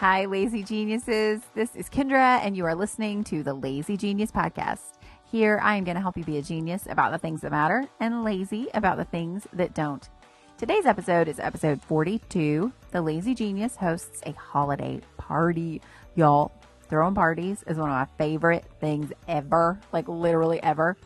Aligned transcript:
Hi, 0.00 0.24
Lazy 0.24 0.62
Geniuses. 0.62 1.42
This 1.54 1.76
is 1.76 1.90
Kendra, 1.90 2.40
and 2.42 2.56
you 2.56 2.64
are 2.64 2.74
listening 2.74 3.22
to 3.24 3.42
the 3.42 3.52
Lazy 3.52 3.98
Genius 3.98 4.30
Podcast. 4.30 4.94
Here, 5.30 5.60
I 5.62 5.76
am 5.76 5.84
going 5.84 5.94
to 5.94 6.00
help 6.00 6.16
you 6.16 6.24
be 6.24 6.38
a 6.38 6.42
genius 6.42 6.86
about 6.88 7.12
the 7.12 7.18
things 7.18 7.42
that 7.42 7.50
matter 7.50 7.86
and 8.00 8.24
lazy 8.24 8.68
about 8.72 8.96
the 8.96 9.04
things 9.04 9.46
that 9.52 9.74
don't. 9.74 10.08
Today's 10.56 10.86
episode 10.86 11.28
is 11.28 11.38
episode 11.38 11.82
42. 11.82 12.72
The 12.92 13.02
Lazy 13.02 13.34
Genius 13.34 13.76
hosts 13.76 14.22
a 14.24 14.32
holiday 14.32 15.02
party. 15.18 15.82
Y'all, 16.14 16.50
throwing 16.88 17.14
parties 17.14 17.62
is 17.66 17.76
one 17.76 17.90
of 17.90 17.94
my 17.94 18.06
favorite 18.16 18.64
things 18.80 19.12
ever, 19.28 19.78
like 19.92 20.08
literally 20.08 20.62
ever. 20.62 20.96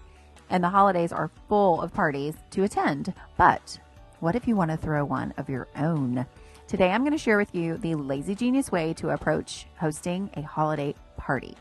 And 0.51 0.63
the 0.63 0.69
holidays 0.69 1.11
are 1.11 1.33
full 1.49 1.83
of 1.83 1.93
parties 1.93 2.35
to 2.53 2.63
attend. 2.63 3.13
But 3.37 3.77
what 4.21 4.37
if 4.37 4.47
you 4.47 4.55
want 4.55 4.71
to 4.71 4.77
throw 4.77 5.05
one 5.05 5.35
of 5.37 5.49
your 5.49 5.67
own? 5.75 6.27
Today, 6.67 6.91
I'm 6.91 7.03
going 7.03 7.13
to 7.13 7.19
share 7.19 7.37
with 7.37 7.55
you 7.55 7.77
the 7.77 7.95
Lazy 7.95 8.35
Genius 8.35 8.73
way 8.73 8.95
to 8.95 9.11
approach 9.11 9.67
hosting 9.79 10.31
a 10.35 10.41
holiday 10.41 10.95
party. 11.19 11.57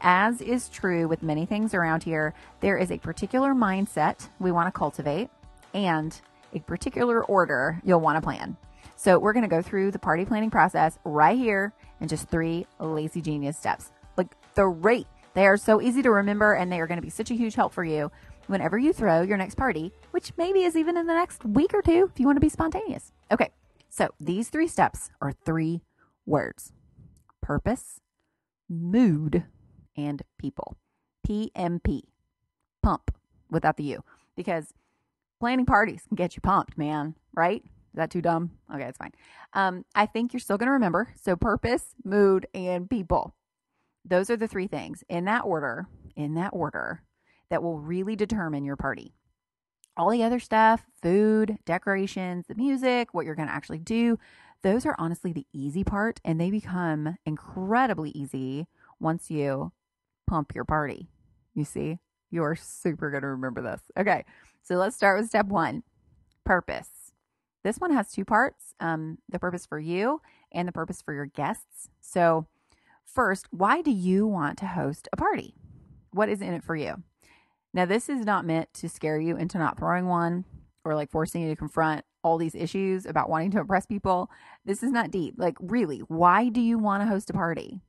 As 0.00 0.40
is 0.40 0.68
true 0.68 1.08
with 1.08 1.24
many 1.24 1.46
things 1.46 1.74
around 1.74 2.04
here, 2.04 2.32
there 2.60 2.78
is 2.78 2.92
a 2.92 2.98
particular 2.98 3.54
mindset 3.54 4.28
we 4.38 4.52
want 4.52 4.72
to 4.72 4.78
cultivate 4.78 5.30
and 5.74 6.18
a 6.54 6.60
particular 6.60 7.24
order 7.24 7.82
you'll 7.84 8.00
want 8.00 8.18
to 8.18 8.22
plan. 8.22 8.56
So, 8.94 9.18
we're 9.18 9.32
going 9.32 9.42
to 9.42 9.48
go 9.48 9.62
through 9.62 9.90
the 9.90 9.98
party 9.98 10.24
planning 10.24 10.50
process 10.50 10.96
right 11.04 11.36
here 11.36 11.72
in 12.00 12.06
just 12.06 12.28
three 12.28 12.66
lazy 12.78 13.20
genius 13.20 13.58
steps. 13.58 13.90
Like 14.16 14.28
three. 14.54 15.06
They 15.34 15.48
are 15.48 15.56
so 15.56 15.82
easy 15.82 16.02
to 16.02 16.10
remember 16.10 16.52
and 16.54 16.70
they 16.70 16.80
are 16.80 16.86
going 16.86 16.98
to 16.98 17.02
be 17.02 17.10
such 17.10 17.32
a 17.32 17.34
huge 17.34 17.56
help 17.56 17.72
for 17.72 17.84
you 17.84 18.12
whenever 18.46 18.78
you 18.78 18.92
throw 18.92 19.22
your 19.22 19.36
next 19.36 19.56
party, 19.56 19.92
which 20.12 20.32
maybe 20.36 20.62
is 20.62 20.76
even 20.76 20.96
in 20.96 21.08
the 21.08 21.14
next 21.14 21.44
week 21.44 21.74
or 21.74 21.82
two 21.82 22.08
if 22.12 22.20
you 22.20 22.26
want 22.26 22.36
to 22.36 22.40
be 22.40 22.48
spontaneous. 22.48 23.12
Okay, 23.32 23.50
so 23.90 24.10
these 24.20 24.48
three 24.48 24.68
steps 24.68 25.10
are 25.20 25.32
three 25.32 25.82
words 26.24 26.72
purpose, 27.42 28.00
mood, 28.68 29.44
and 29.96 30.22
people. 30.38 30.76
PMP. 31.28 32.02
Pump 32.82 33.10
without 33.50 33.76
the 33.76 33.84
U. 33.84 34.04
Because 34.36 34.72
planning 35.40 35.66
parties 35.66 36.04
can 36.06 36.14
get 36.14 36.36
you 36.36 36.40
pumped, 36.40 36.78
man, 36.78 37.16
right? 37.34 37.62
Is 37.64 37.96
that 37.96 38.10
too 38.10 38.22
dumb? 38.22 38.52
Okay, 38.72 38.84
it's 38.84 38.98
fine. 38.98 39.12
Um, 39.52 39.84
I 39.94 40.06
think 40.06 40.32
you're 40.32 40.40
still 40.40 40.56
going 40.56 40.68
to 40.68 40.72
remember. 40.72 41.08
So, 41.20 41.34
purpose, 41.34 41.96
mood, 42.04 42.46
and 42.54 42.88
people. 42.88 43.34
Those 44.04 44.30
are 44.30 44.36
the 44.36 44.48
three 44.48 44.68
things 44.68 45.02
in 45.08 45.24
that 45.24 45.44
order, 45.44 45.88
in 46.14 46.34
that 46.34 46.50
order, 46.52 47.02
that 47.50 47.62
will 47.62 47.78
really 47.80 48.14
determine 48.14 48.64
your 48.64 48.76
party 48.76 49.12
all 49.96 50.10
the 50.10 50.22
other 50.22 50.40
stuff 50.40 50.86
food, 51.02 51.58
decorations, 51.64 52.46
the 52.46 52.54
music, 52.54 53.12
what 53.12 53.24
you're 53.24 53.34
going 53.34 53.48
to 53.48 53.54
actually 53.54 53.78
do 53.78 54.18
those 54.62 54.84
are 54.84 54.96
honestly 54.98 55.32
the 55.32 55.46
easy 55.52 55.84
part, 55.84 56.20
and 56.24 56.40
they 56.40 56.50
become 56.50 57.16
incredibly 57.24 58.10
easy 58.10 58.66
once 58.98 59.30
you 59.30 59.72
pump 60.26 60.54
your 60.54 60.64
party. 60.64 61.08
You 61.54 61.64
see, 61.64 61.98
you're 62.30 62.56
super 62.56 63.10
going 63.10 63.22
to 63.22 63.28
remember 63.28 63.62
this. 63.62 63.80
Okay, 63.96 64.24
so 64.62 64.76
let's 64.76 64.96
start 64.96 65.18
with 65.18 65.28
step 65.28 65.46
one 65.46 65.82
purpose. 66.44 67.12
This 67.64 67.78
one 67.78 67.92
has 67.92 68.10
two 68.10 68.24
parts 68.24 68.74
um, 68.80 69.18
the 69.28 69.38
purpose 69.38 69.66
for 69.66 69.78
you 69.78 70.20
and 70.52 70.66
the 70.68 70.72
purpose 70.72 71.00
for 71.02 71.14
your 71.14 71.26
guests. 71.26 71.88
So, 72.00 72.46
first, 73.04 73.46
why 73.50 73.82
do 73.82 73.90
you 73.90 74.26
want 74.26 74.58
to 74.58 74.66
host 74.66 75.08
a 75.12 75.16
party? 75.16 75.54
What 76.12 76.28
is 76.28 76.40
in 76.40 76.52
it 76.52 76.64
for 76.64 76.76
you? 76.76 77.02
Now, 77.72 77.84
this 77.84 78.08
is 78.08 78.24
not 78.26 78.44
meant 78.44 78.72
to 78.74 78.88
scare 78.88 79.20
you 79.20 79.36
into 79.36 79.58
not 79.58 79.78
throwing 79.78 80.06
one 80.06 80.44
or 80.84 80.94
like 80.94 81.10
forcing 81.10 81.42
you 81.42 81.48
to 81.50 81.56
confront 81.56 82.04
all 82.22 82.36
these 82.36 82.54
issues 82.54 83.06
about 83.06 83.30
wanting 83.30 83.50
to 83.52 83.60
impress 83.60 83.86
people. 83.86 84.30
This 84.64 84.82
is 84.82 84.90
not 84.90 85.10
deep. 85.10 85.34
Like, 85.36 85.56
really, 85.60 85.98
why 85.98 86.48
do 86.48 86.60
you 86.60 86.78
want 86.78 87.02
to 87.02 87.06
host 87.06 87.30
a 87.30 87.32
party? 87.32 87.80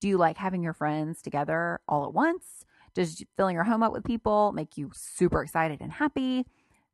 Do 0.00 0.08
you 0.08 0.16
like 0.16 0.36
having 0.36 0.62
your 0.62 0.72
friends 0.72 1.20
together 1.20 1.80
all 1.88 2.04
at 2.04 2.14
once? 2.14 2.64
Does 2.94 3.24
filling 3.36 3.54
your 3.54 3.64
home 3.64 3.82
up 3.82 3.92
with 3.92 4.04
people 4.04 4.52
make 4.52 4.76
you 4.76 4.90
super 4.94 5.42
excited 5.42 5.80
and 5.80 5.92
happy? 5.92 6.46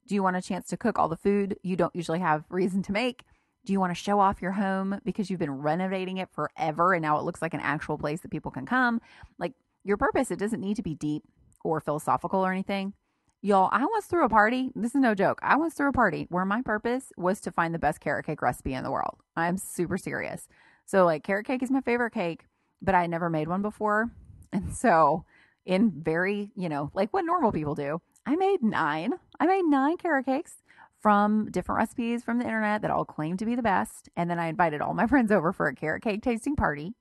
Do 0.07 0.15
you 0.15 0.23
want 0.23 0.37
a 0.37 0.43
chance 0.43 0.67
to 0.69 0.77
cook 0.77 0.99
all 0.99 1.09
the 1.09 1.17
food 1.17 1.59
you 1.63 1.77
don't 1.77 1.95
usually 1.95 2.21
have 2.21 2.45
reason 2.49 2.83
to 2.85 2.93
make? 2.93 3.23
Do 3.67 3.75
you 3.75 3.81
want 3.81 3.91
to 3.91 4.03
show 4.03 4.19
off 4.19 4.41
your 4.41 4.53
home 4.53 5.01
because 5.05 5.29
you've 5.29 5.39
been 5.39 5.61
renovating 5.61 6.17
it 6.17 6.31
forever 6.33 6.95
and 6.95 7.03
now 7.03 7.19
it 7.19 7.25
looks 7.25 7.43
like 7.43 7.53
an 7.53 7.61
actual 7.61 7.99
place 7.99 8.23
that 8.23 8.31
people 8.31 8.51
can 8.51 8.65
come? 8.65 9.03
Like, 9.39 9.53
your 9.85 9.99
purpose, 9.99 10.31
it 10.31 10.39
doesn't 10.39 10.61
need 10.61 10.77
to 10.77 10.83
be 10.83 10.95
deep 10.95 11.25
or 11.65 11.81
philosophical 11.81 12.45
or 12.45 12.53
anything. 12.53 12.95
Y'all, 13.43 13.71
I 13.73 13.87
once 13.87 14.05
threw 14.05 14.25
a 14.25 14.29
party. 14.29 14.71
This 14.75 14.95
is 14.95 15.01
no 15.01 15.15
joke. 15.15 15.39
I 15.43 15.57
once 15.57 15.73
threw 15.73 15.89
a 15.89 15.93
party 15.93 16.27
where 16.29 16.45
my 16.45 16.61
purpose 16.61 17.11
was 17.17 17.41
to 17.41 17.51
find 17.51 17.75
the 17.75 17.79
best 17.79 18.01
carrot 18.01 18.27
cake 18.27 18.43
recipe 18.43 18.75
in 18.75 18.85
the 18.85 18.91
world. 18.91 19.17
I'm 19.35 19.57
super 19.57 19.97
serious. 19.97 20.47
So, 20.85 21.07
like, 21.07 21.25
carrot 21.25 21.47
cake 21.47 21.63
is 21.63 21.71
my 21.71 21.81
favorite 21.81 22.13
cake, 22.13 22.45
but 22.83 22.95
I 22.95 23.07
never 23.07 23.31
made 23.31 23.49
one 23.49 23.63
before. 23.63 24.11
And 24.53 24.75
so, 24.77 25.25
in 25.65 25.91
very, 26.03 26.51
you 26.55 26.69
know, 26.69 26.91
like 26.95 27.13
what 27.13 27.25
normal 27.25 27.53
people 27.53 27.75
do, 27.75 28.01
I 28.27 28.37
made 28.37 28.63
nine. 28.63 29.15
I 29.39 29.47
made 29.47 29.65
nine 29.65 29.97
carrot 29.97 30.27
cakes 30.27 30.57
from 31.01 31.51
different 31.51 31.79
recipes 31.79 32.23
from 32.23 32.39
the 32.39 32.45
internet 32.45 32.83
that 32.83 32.91
all 32.91 33.05
claim 33.05 33.37
to 33.39 33.47
be 33.47 33.55
the 33.55 33.63
best. 33.63 34.09
And 34.17 34.29
then 34.29 34.39
I 34.39 34.49
invited 34.49 34.83
all 34.83 34.95
my 34.95 35.07
friends 35.09 35.33
over 35.33 35.53
for 35.53 35.67
a 35.69 35.75
carrot 35.75 36.03
cake 36.03 36.23
tasting 36.23 36.57
party. 36.57 36.93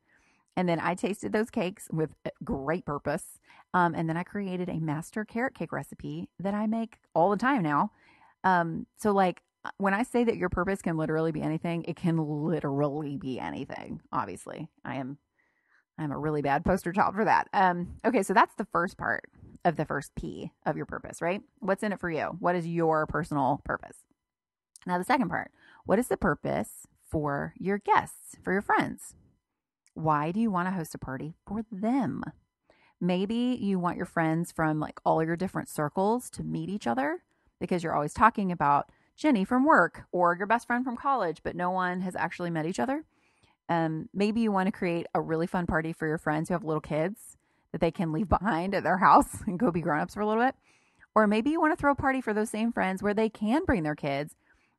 And 0.60 0.68
then 0.68 0.82
I 0.82 0.94
tasted 0.94 1.32
those 1.32 1.50
cakes 1.50 1.88
with 1.90 2.10
great 2.44 2.84
purpose. 2.86 3.40
Um, 3.74 3.96
and 3.96 4.10
then 4.10 4.18
I 4.18 4.24
created 4.24 4.68
a 4.68 4.82
master 4.82 5.24
carrot 5.24 5.56
cake 5.56 5.72
recipe 5.72 6.28
that 6.38 6.54
I 6.54 6.68
make 6.68 6.98
all 7.16 7.30
the 7.30 7.38
time 7.38 7.64
now. 7.64 7.92
Um, 8.44 8.86
so, 8.98 9.12
like, 9.12 9.42
uh, 9.64 9.70
when 9.78 9.94
I 9.94 10.04
say 10.04 10.26
that 10.26 10.36
your 10.36 10.50
purpose 10.50 10.82
can 10.82 10.98
literally 10.98 11.32
be 11.32 11.42
anything, 11.42 11.86
it 11.88 11.96
can 11.96 12.18
literally 12.18 13.16
be 13.16 13.40
anything. 13.40 14.02
Obviously, 14.12 14.68
I 14.84 14.96
am 14.96 15.18
I'm 15.98 16.12
a 16.12 16.18
really 16.18 16.42
bad 16.42 16.66
poster 16.66 16.92
child 16.92 17.16
for 17.16 17.24
that. 17.24 17.48
Um, 17.54 17.96
okay, 18.04 18.22
so 18.22 18.34
that's 18.34 18.56
the 18.56 18.68
first 18.74 18.98
part 18.98 19.24
of 19.64 19.78
the 19.78 19.86
first 19.86 20.14
P 20.16 20.52
of 20.66 20.76
your 20.76 20.86
purpose, 20.86 21.22
right? 21.22 21.42
What's 21.60 21.84
in 21.84 21.94
it 21.94 22.02
for 22.02 22.12
you? 22.12 22.36
What 22.40 22.58
is 22.58 22.68
your 22.68 23.08
personal 23.08 23.62
purpose? 23.64 23.96
Now, 24.86 24.98
the 24.98 25.06
second 25.06 25.30
part, 25.30 25.52
what 25.86 26.00
is 26.00 26.10
the 26.10 26.18
purpose 26.18 26.86
for 27.10 27.54
your 27.58 27.78
guests, 27.78 28.36
for 28.44 28.52
your 28.52 28.62
friends? 28.62 29.16
Why 30.00 30.32
do 30.32 30.40
you 30.40 30.50
want 30.50 30.70
to 30.70 30.72
host 30.72 30.96
a 30.96 30.98
party 30.98 31.34
for 31.46 31.66
them? 31.70 32.24
Maybe 33.02 33.58
you 33.60 33.80
want 33.80 33.98
your 33.98 34.06
friends 34.06 34.50
from 34.50 34.80
like 34.80 34.98
all 35.04 35.22
your 35.22 35.36
different 35.36 35.68
circles 35.68 36.30
to 36.32 36.44
meet 36.44 36.70
each 36.70 36.88
other 36.88 37.24
because 37.60 37.84
you're 37.84 37.94
always 37.94 38.14
talking 38.14 38.50
about 38.50 38.90
Jenny 39.18 39.44
from 39.44 39.66
work 39.66 40.04
or 40.14 40.38
your 40.38 40.48
best 40.48 40.68
friend 40.68 40.86
from 40.86 40.96
college, 40.96 41.42
but 41.44 41.54
no 41.54 41.70
one 41.70 42.00
has 42.00 42.16
actually 42.16 42.50
met 42.50 42.66
each 42.66 42.80
other. 42.80 43.04
Um, 43.68 44.08
maybe 44.14 44.40
you 44.40 44.54
want 44.54 44.68
to 44.68 44.72
create 44.72 45.06
a 45.14 45.20
really 45.20 45.48
fun 45.48 45.68
party 45.68 45.92
for 45.92 46.08
your 46.08 46.18
friends 46.18 46.48
who 46.48 46.54
have 46.54 46.64
little 46.64 46.80
kids 46.80 47.36
that 47.74 47.82
they 47.82 47.92
can 47.92 48.14
leave 48.14 48.30
behind 48.30 48.74
at 48.74 48.84
their 48.84 49.00
house 49.00 49.42
and 49.48 49.60
go 49.60 49.70
be 49.70 49.82
grown-ups 49.82 50.14
for 50.14 50.22
a 50.22 50.28
little 50.28 50.42
bit. 50.42 50.56
Or 51.14 51.28
maybe 51.28 51.50
you 51.50 51.60
want 51.60 51.74
to 51.74 51.78
throw 51.78 51.92
a 51.92 51.96
party 51.96 52.22
for 52.22 52.34
those 52.34 52.50
same 52.50 52.72
friends 52.72 53.04
where 53.04 53.14
they 53.14 53.28
can 53.28 53.66
bring 53.66 53.84
their 53.84 53.96
kids 53.96 54.38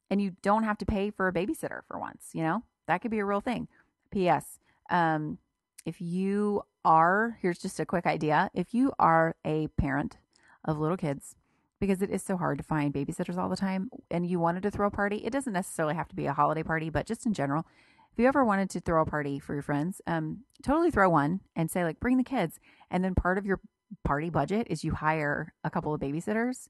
and 0.08 0.22
you 0.22 0.32
don't 0.40 0.64
have 0.64 0.78
to 0.78 0.87
pay 0.87 1.11
for 1.11 1.28
a 1.28 1.32
babysitter 1.32 1.82
for 1.87 1.99
once, 1.99 2.31
you 2.32 2.43
know? 2.43 2.62
That 2.87 3.02
could 3.02 3.11
be 3.11 3.19
a 3.19 3.25
real 3.26 3.43
thing. 3.43 3.69
P.S. 4.11 4.58
Um, 4.90 5.38
if 5.87 6.00
you 6.00 6.62
are, 6.84 7.38
here's 7.40 7.58
just 7.58 7.81
a 7.81 7.87
quick 7.87 8.06
idea 8.06 8.50
if 8.54 8.75
you 8.75 8.92
are 8.98 9.37
a 9.44 9.69
parent 9.78 10.19
of 10.64 10.78
little 10.78 10.96
kids 10.96 11.37
because 11.81 12.02
it 12.02 12.10
is 12.10 12.22
so 12.22 12.37
hard 12.37 12.58
to 12.58 12.64
find 12.64 12.92
babysitters 12.92 13.38
all 13.38 13.48
the 13.48 13.56
time 13.56 13.90
and 14.10 14.26
you 14.26 14.38
wanted 14.38 14.62
to 14.62 14.70
throw 14.70 14.87
a 14.87 14.90
party, 14.90 15.16
it 15.19 15.32
doesn't 15.32 15.54
necessarily 15.54 15.94
have 15.94 16.08
to 16.08 16.16
be 16.16 16.26
a 16.26 16.32
holiday 16.32 16.62
party, 16.62 16.90
but 16.90 17.06
just 17.06 17.25
in 17.25 17.32
general, 17.32 17.66
if 18.12 18.19
you 18.19 18.26
ever 18.26 18.44
wanted 18.44 18.69
to 18.70 18.81
throw 18.81 19.02
a 19.02 19.06
party 19.06 19.38
for 19.38 19.54
your 19.54 19.62
friends, 19.62 20.02
um, 20.06 20.40
totally 20.62 20.90
throw 20.90 21.08
one 21.08 21.40
and 21.56 21.70
say, 21.70 21.84
like, 21.84 22.00
bring 22.00 22.16
the 22.16 22.25
kids. 22.25 22.58
And 22.90 23.02
then 23.02 23.14
part 23.14 23.38
of 23.38 23.46
your 23.46 23.60
party 24.04 24.31
budget 24.31 24.66
is 24.69 24.84
you 24.84 24.93
hire 24.93 25.54
a 25.64 25.70
couple 25.70 25.94
of 25.94 26.00
babysitters 26.00 26.69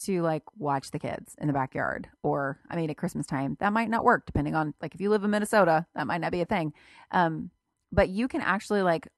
to 0.00 0.22
like 0.22 0.44
watch 0.56 0.90
the 0.90 0.98
kids 0.98 1.34
in 1.38 1.46
the 1.46 1.52
backyard. 1.52 2.08
Or, 2.22 2.58
I 2.70 2.76
mean, 2.76 2.90
at 2.90 2.96
Christmas 2.96 3.26
time, 3.26 3.56
that 3.60 3.72
might 3.72 3.90
not 3.90 4.04
work 4.04 4.26
depending 4.26 4.54
on, 4.54 4.74
like, 4.80 4.94
if 4.94 5.00
you 5.00 5.10
live 5.10 5.24
in 5.24 5.30
Minnesota, 5.30 5.86
that 5.94 6.06
might 6.06 6.20
not 6.20 6.32
be 6.32 6.40
a 6.40 6.46
thing. 6.46 6.72
Um, 7.10 7.50
but 7.92 8.08
you 8.08 8.28
can 8.28 8.40
actually 8.40 8.82
like 8.82 9.08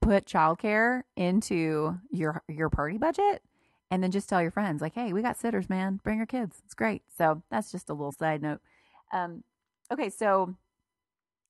put 0.00 0.26
childcare 0.26 1.02
into 1.16 1.98
your 2.10 2.42
your 2.48 2.68
party 2.68 2.98
budget 2.98 3.42
and 3.90 4.02
then 4.02 4.10
just 4.10 4.28
tell 4.28 4.42
your 4.42 4.50
friends 4.50 4.80
like 4.80 4.94
hey 4.94 5.12
we 5.12 5.22
got 5.22 5.38
sitters 5.38 5.68
man. 5.68 6.00
Bring 6.02 6.18
your 6.18 6.26
kids. 6.26 6.60
It's 6.64 6.74
great. 6.74 7.02
So 7.16 7.42
that's 7.50 7.72
just 7.72 7.90
a 7.90 7.94
little 7.94 8.12
side 8.12 8.42
note. 8.42 8.60
Um, 9.12 9.44
okay 9.92 10.10
so 10.10 10.54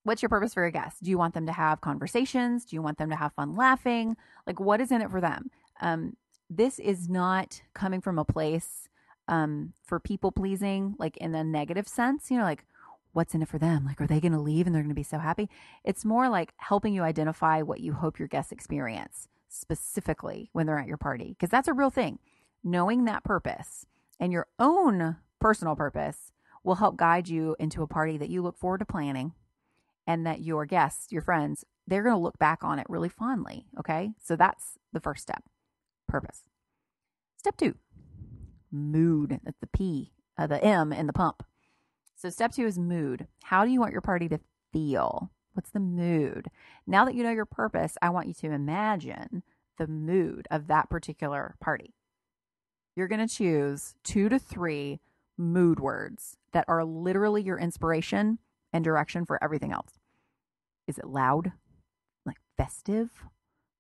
what's 0.04 0.22
your 0.22 0.28
purpose 0.28 0.54
for 0.54 0.62
your 0.62 0.70
guests? 0.70 1.00
Do 1.00 1.10
you 1.10 1.18
want 1.18 1.34
them 1.34 1.46
to 1.46 1.52
have 1.52 1.80
conversations? 1.80 2.64
Do 2.64 2.76
you 2.76 2.82
want 2.82 2.98
them 2.98 3.10
to 3.10 3.16
have 3.16 3.34
fun 3.34 3.56
laughing? 3.56 4.16
Like 4.46 4.60
what 4.60 4.80
is 4.80 4.90
in 4.90 5.02
it 5.02 5.10
for 5.10 5.20
them? 5.20 5.50
Um, 5.80 6.16
this 6.48 6.78
is 6.78 7.08
not 7.08 7.62
coming 7.74 8.00
from 8.00 8.18
a 8.18 8.24
place 8.24 8.88
um, 9.28 9.72
for 9.84 10.00
people 10.00 10.32
pleasing 10.32 10.96
like 10.98 11.16
in 11.18 11.34
a 11.34 11.44
negative 11.44 11.86
sense 11.86 12.30
you 12.30 12.36
know 12.36 12.42
like 12.42 12.64
what's 13.12 13.34
in 13.34 13.42
it 13.42 13.48
for 13.48 13.58
them 13.58 13.84
like 13.84 14.00
are 14.00 14.06
they 14.06 14.20
going 14.20 14.32
to 14.32 14.38
leave 14.38 14.66
and 14.66 14.74
they're 14.74 14.82
going 14.82 14.88
to 14.88 14.94
be 14.94 15.02
so 15.02 15.18
happy 15.18 15.48
it's 15.84 16.04
more 16.04 16.28
like 16.28 16.52
helping 16.56 16.94
you 16.94 17.02
identify 17.02 17.62
what 17.62 17.80
you 17.80 17.92
hope 17.92 18.18
your 18.18 18.28
guests 18.28 18.52
experience 18.52 19.28
specifically 19.48 20.48
when 20.52 20.66
they're 20.66 20.78
at 20.78 20.86
your 20.86 20.96
party 20.96 21.30
because 21.30 21.50
that's 21.50 21.68
a 21.68 21.72
real 21.72 21.90
thing 21.90 22.18
knowing 22.62 23.04
that 23.04 23.24
purpose 23.24 23.86
and 24.18 24.32
your 24.32 24.46
own 24.58 25.16
personal 25.40 25.74
purpose 25.74 26.32
will 26.62 26.76
help 26.76 26.96
guide 26.96 27.28
you 27.28 27.56
into 27.58 27.82
a 27.82 27.86
party 27.86 28.16
that 28.18 28.28
you 28.28 28.42
look 28.42 28.58
forward 28.58 28.78
to 28.78 28.84
planning 28.84 29.32
and 30.06 30.26
that 30.26 30.40
your 30.40 30.66
guests, 30.66 31.10
your 31.10 31.22
friends, 31.22 31.64
they're 31.86 32.02
going 32.02 32.14
to 32.14 32.20
look 32.20 32.38
back 32.38 32.62
on 32.62 32.78
it 32.78 32.86
really 32.88 33.08
fondly. 33.08 33.66
Okay. 33.78 34.12
So 34.22 34.36
that's 34.36 34.78
the 34.92 35.00
first 35.00 35.22
step 35.22 35.42
purpose. 36.08 36.44
Step 37.38 37.56
two, 37.56 37.74
mood. 38.70 39.40
That's 39.42 39.60
the 39.60 39.66
P, 39.66 40.12
uh, 40.36 40.46
the 40.46 40.62
M 40.62 40.92
in 40.92 41.06
the 41.06 41.12
pump. 41.12 41.42
So 42.20 42.28
step 42.28 42.52
two 42.52 42.66
is 42.66 42.78
mood. 42.78 43.26
How 43.44 43.64
do 43.64 43.70
you 43.70 43.80
want 43.80 43.92
your 43.92 44.02
party 44.02 44.28
to 44.28 44.40
feel? 44.74 45.30
What's 45.54 45.70
the 45.70 45.80
mood? 45.80 46.48
Now 46.86 47.06
that 47.06 47.14
you 47.14 47.22
know 47.22 47.30
your 47.30 47.46
purpose, 47.46 47.96
I 48.02 48.10
want 48.10 48.26
you 48.26 48.34
to 48.34 48.50
imagine 48.50 49.42
the 49.78 49.86
mood 49.86 50.46
of 50.50 50.66
that 50.66 50.90
particular 50.90 51.54
party. 51.62 51.94
You're 52.94 53.08
going 53.08 53.26
to 53.26 53.34
choose 53.34 53.94
two 54.04 54.28
to 54.28 54.38
three 54.38 55.00
mood 55.38 55.80
words 55.80 56.36
that 56.52 56.66
are 56.68 56.84
literally 56.84 57.40
your 57.40 57.58
inspiration 57.58 58.38
and 58.70 58.84
direction 58.84 59.24
for 59.24 59.42
everything 59.42 59.72
else. 59.72 59.92
Is 60.86 60.98
it 60.98 61.06
loud, 61.06 61.52
like 62.26 62.36
festive, 62.58 63.08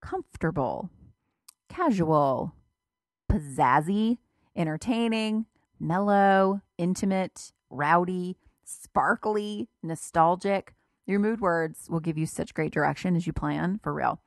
comfortable, 0.00 0.88
casual, 1.68 2.54
pizzazzy, 3.30 4.16
entertaining, 4.56 5.44
mellow, 5.78 6.62
intimate, 6.78 7.52
rowdy, 7.70 8.36
sparkly, 8.64 9.68
nostalgic? 9.82 10.74
Your 11.06 11.18
mood 11.18 11.40
words 11.40 11.86
will 11.88 12.00
give 12.00 12.18
you 12.18 12.26
such 12.26 12.54
great 12.54 12.72
direction 12.72 13.16
as 13.16 13.26
you 13.26 13.32
plan 13.32 13.80
for 13.82 13.92
real. 13.92 14.20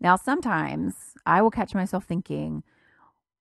Now, 0.00 0.16
sometimes 0.16 0.94
I 1.24 1.40
will 1.40 1.50
catch 1.50 1.74
myself 1.74 2.04
thinking, 2.04 2.62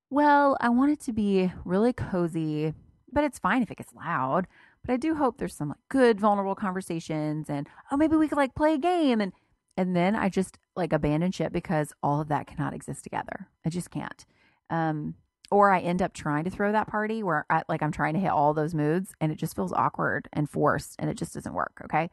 well, 0.10 0.58
I 0.62 0.70
want 0.70 0.92
it 0.92 1.00
to 1.02 1.12
be 1.12 1.52
really 1.66 1.92
cozy, 1.92 2.74
but 3.12 3.24
it's 3.24 3.40
fine 3.40 3.62
if 3.64 3.72
it 3.72 3.78
gets 3.78 3.94
loud. 3.94 4.48
But 4.86 4.94
I 4.94 4.98
do 4.98 5.16
hope 5.16 5.38
there's 5.38 5.56
some 5.56 5.70
like 5.70 5.78
good 5.90 6.20
vulnerable 6.20 6.56
conversations 6.56 7.50
and 7.50 7.68
oh 7.92 7.98
maybe 7.98 8.16
we 8.16 8.28
could 8.28 8.38
like 8.38 8.54
play 8.54 8.74
a 8.74 8.78
game 8.78 9.22
and 9.22 9.32
and 9.76 9.96
then 9.96 10.16
I 10.16 10.30
just 10.30 10.60
like 10.76 10.94
abandon 10.94 11.32
ship 11.32 11.52
because 11.52 11.94
all 12.04 12.22
of 12.22 12.28
that 12.28 12.48
cannot 12.48 12.74
exist 12.74 13.04
together. 13.04 13.48
I 13.66 13.70
just 13.70 13.90
can't. 13.90 14.26
Um 14.70 15.16
or 15.54 15.70
I 15.70 15.80
end 15.80 16.02
up 16.02 16.14
trying 16.14 16.44
to 16.46 16.50
throw 16.50 16.72
that 16.72 16.88
party 16.88 17.22
where 17.22 17.46
I 17.48 17.62
like 17.70 17.84
I'm 17.84 17.92
trying 17.92 18.16
to 18.16 18.20
hit 18.20 18.32
all 18.32 18.54
those 18.54 18.74
moods 18.74 19.14
and 19.22 19.32
it 19.32 19.38
just 19.38 19.56
feels 19.56 19.72
awkward 19.72 20.28
and 20.34 20.50
forced 20.50 20.96
and 20.98 21.10
it 21.10 21.14
just 21.16 21.36
doesn't 21.36 21.54
work, 21.54 21.80
okay? 21.86 22.10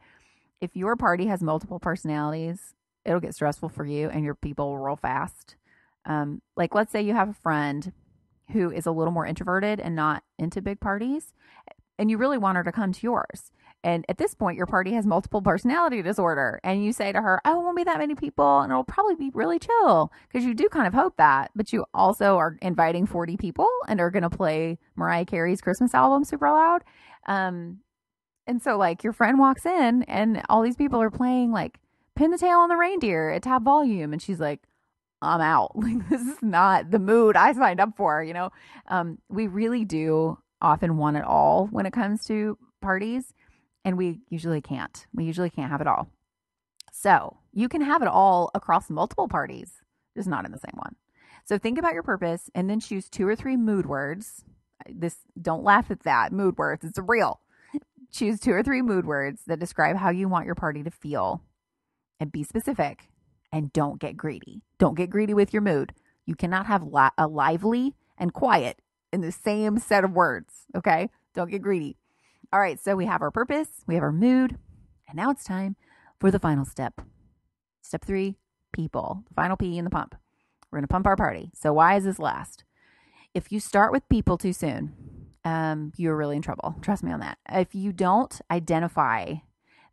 If 0.61 0.75
your 0.75 0.95
party 0.95 1.25
has 1.25 1.41
multiple 1.41 1.79
personalities, 1.79 2.75
it'll 3.03 3.19
get 3.19 3.33
stressful 3.33 3.69
for 3.69 3.83
you 3.83 4.09
and 4.09 4.23
your 4.23 4.35
people 4.35 4.69
will 4.69 4.77
roll 4.77 4.95
fast. 4.95 5.55
Um, 6.05 6.43
like, 6.55 6.75
let's 6.75 6.91
say 6.91 7.01
you 7.01 7.15
have 7.15 7.29
a 7.29 7.33
friend 7.33 7.91
who 8.51 8.69
is 8.69 8.85
a 8.85 8.91
little 8.91 9.11
more 9.11 9.25
introverted 9.25 9.79
and 9.79 9.95
not 9.95 10.23
into 10.37 10.61
big 10.61 10.79
parties, 10.79 11.33
and 11.97 12.11
you 12.11 12.17
really 12.17 12.37
want 12.37 12.57
her 12.57 12.63
to 12.63 12.71
come 12.71 12.91
to 12.91 12.99
yours. 13.01 13.51
And 13.83 14.05
at 14.09 14.17
this 14.17 14.35
point, 14.35 14.57
your 14.57 14.67
party 14.67 14.93
has 14.93 15.07
multiple 15.07 15.41
personality 15.41 16.01
disorder, 16.01 16.59
and 16.63 16.83
you 16.83 16.93
say 16.93 17.11
to 17.11 17.21
her, 17.21 17.41
"Oh, 17.45 17.59
it 17.59 17.63
won't 17.63 17.77
be 17.77 17.83
that 17.83 17.97
many 17.97 18.13
people, 18.15 18.59
and 18.59 18.71
it'll 18.71 18.83
probably 18.83 19.15
be 19.15 19.31
really 19.33 19.59
chill," 19.59 20.11
because 20.27 20.45
you 20.45 20.53
do 20.53 20.69
kind 20.69 20.87
of 20.87 20.93
hope 20.93 21.17
that, 21.17 21.51
but 21.55 21.73
you 21.73 21.85
also 21.93 22.37
are 22.37 22.57
inviting 22.61 23.05
forty 23.07 23.37
people 23.37 23.67
and 23.87 23.99
are 23.99 24.11
going 24.11 24.23
to 24.23 24.29
play 24.29 24.77
Mariah 24.95 25.25
Carey's 25.25 25.61
Christmas 25.61 25.93
album 25.95 26.23
super 26.23 26.49
loud. 26.49 26.83
Um, 27.27 27.79
and 28.47 28.61
so, 28.61 28.77
like, 28.77 29.03
your 29.03 29.13
friend 29.13 29.39
walks 29.39 29.65
in, 29.65 30.03
and 30.03 30.43
all 30.49 30.61
these 30.61 30.75
people 30.75 31.01
are 31.01 31.11
playing 31.11 31.51
like 31.51 31.79
"Pin 32.15 32.31
the 32.31 32.37
Tail 32.37 32.59
on 32.59 32.69
the 32.69 32.77
Reindeer" 32.77 33.31
at 33.31 33.43
top 33.43 33.63
volume, 33.63 34.13
and 34.13 34.21
she's 34.21 34.39
like, 34.39 34.61
I'm 35.21 35.41
out. 35.41 35.71
Like 35.81 36.09
this 36.09 36.21
is 36.21 36.41
not 36.41 36.91
the 36.91 36.99
mood 36.99 37.35
I 37.35 37.53
signed 37.53 37.79
up 37.79 37.95
for, 37.95 38.23
you 38.23 38.33
know. 38.33 38.51
Um, 38.87 39.19
we 39.29 39.47
really 39.47 39.85
do 39.85 40.37
often 40.61 40.97
want 40.97 41.17
it 41.17 41.23
all 41.23 41.67
when 41.67 41.85
it 41.85 41.93
comes 41.93 42.25
to 42.25 42.57
parties, 42.81 43.33
and 43.83 43.97
we 43.97 44.21
usually 44.29 44.61
can't. 44.61 45.05
We 45.13 45.23
usually 45.23 45.49
can't 45.49 45.71
have 45.71 45.81
it 45.81 45.87
all. 45.87 46.09
So 46.91 47.37
you 47.53 47.67
can 47.69 47.81
have 47.81 48.01
it 48.01 48.07
all 48.07 48.51
across 48.53 48.89
multiple 48.89 49.27
parties, 49.27 49.81
just 50.15 50.27
not 50.27 50.45
in 50.45 50.51
the 50.51 50.59
same 50.59 50.75
one. 50.75 50.95
So 51.45 51.57
think 51.57 51.77
about 51.77 51.93
your 51.93 52.03
purpose 52.03 52.49
and 52.53 52.69
then 52.69 52.79
choose 52.79 53.09
two 53.09 53.27
or 53.27 53.35
three 53.35 53.57
mood 53.57 53.85
words. 53.85 54.43
This 54.89 55.17
don't 55.41 55.63
laugh 55.63 55.89
at 55.89 56.03
that. 56.03 56.31
Mood 56.31 56.57
words. 56.57 56.85
It's 56.85 56.99
real. 56.99 57.39
choose 58.11 58.39
two 58.39 58.51
or 58.51 58.63
three 58.63 58.81
mood 58.81 59.05
words 59.05 59.43
that 59.47 59.59
describe 59.59 59.97
how 59.97 60.09
you 60.09 60.27
want 60.27 60.45
your 60.45 60.55
party 60.55 60.83
to 60.83 60.91
feel 60.91 61.41
and 62.19 62.31
be 62.31 62.43
specific 62.43 63.09
and 63.51 63.73
don't 63.73 63.99
get 63.99 64.15
greedy. 64.15 64.61
Don't 64.77 64.95
get 64.95 65.09
greedy 65.09 65.33
with 65.33 65.53
your 65.53 65.61
mood. 65.61 65.93
You 66.25 66.35
cannot 66.35 66.67
have 66.67 66.83
li- 66.83 67.09
a 67.17 67.27
lively 67.27 67.95
and 68.17 68.33
quiet 68.33 68.79
in 69.11 69.21
the 69.21 69.31
same 69.31 69.79
set 69.79 70.03
of 70.03 70.11
words. 70.11 70.65
Okay. 70.75 71.09
Don't 71.33 71.49
get 71.49 71.61
greedy. 71.61 71.97
All 72.53 72.59
right. 72.59 72.79
So 72.83 72.95
we 72.95 73.05
have 73.05 73.21
our 73.21 73.31
purpose, 73.31 73.69
we 73.87 73.95
have 73.95 74.03
our 74.03 74.11
mood, 74.11 74.57
and 75.07 75.15
now 75.15 75.31
it's 75.31 75.43
time 75.43 75.75
for 76.19 76.31
the 76.31 76.39
final 76.39 76.65
step. 76.65 77.01
Step 77.81 78.03
three 78.03 78.37
people, 78.73 79.23
the 79.27 79.33
final 79.33 79.57
P 79.57 79.77
in 79.77 79.85
the 79.85 79.89
pump. 79.89 80.15
We're 80.71 80.77
going 80.77 80.87
to 80.87 80.91
pump 80.91 81.07
our 81.07 81.15
party. 81.15 81.51
So, 81.53 81.73
why 81.73 81.95
is 81.95 82.05
this 82.05 82.19
last? 82.19 82.63
If 83.33 83.51
you 83.51 83.59
start 83.59 83.91
with 83.91 84.07
people 84.09 84.37
too 84.37 84.53
soon, 84.53 84.93
um, 85.43 85.91
you're 85.97 86.15
really 86.15 86.35
in 86.35 86.41
trouble. 86.41 86.75
Trust 86.81 87.03
me 87.03 87.11
on 87.11 87.19
that. 87.21 87.37
If 87.49 87.73
you 87.73 87.91
don't 87.91 88.39
identify 88.49 89.35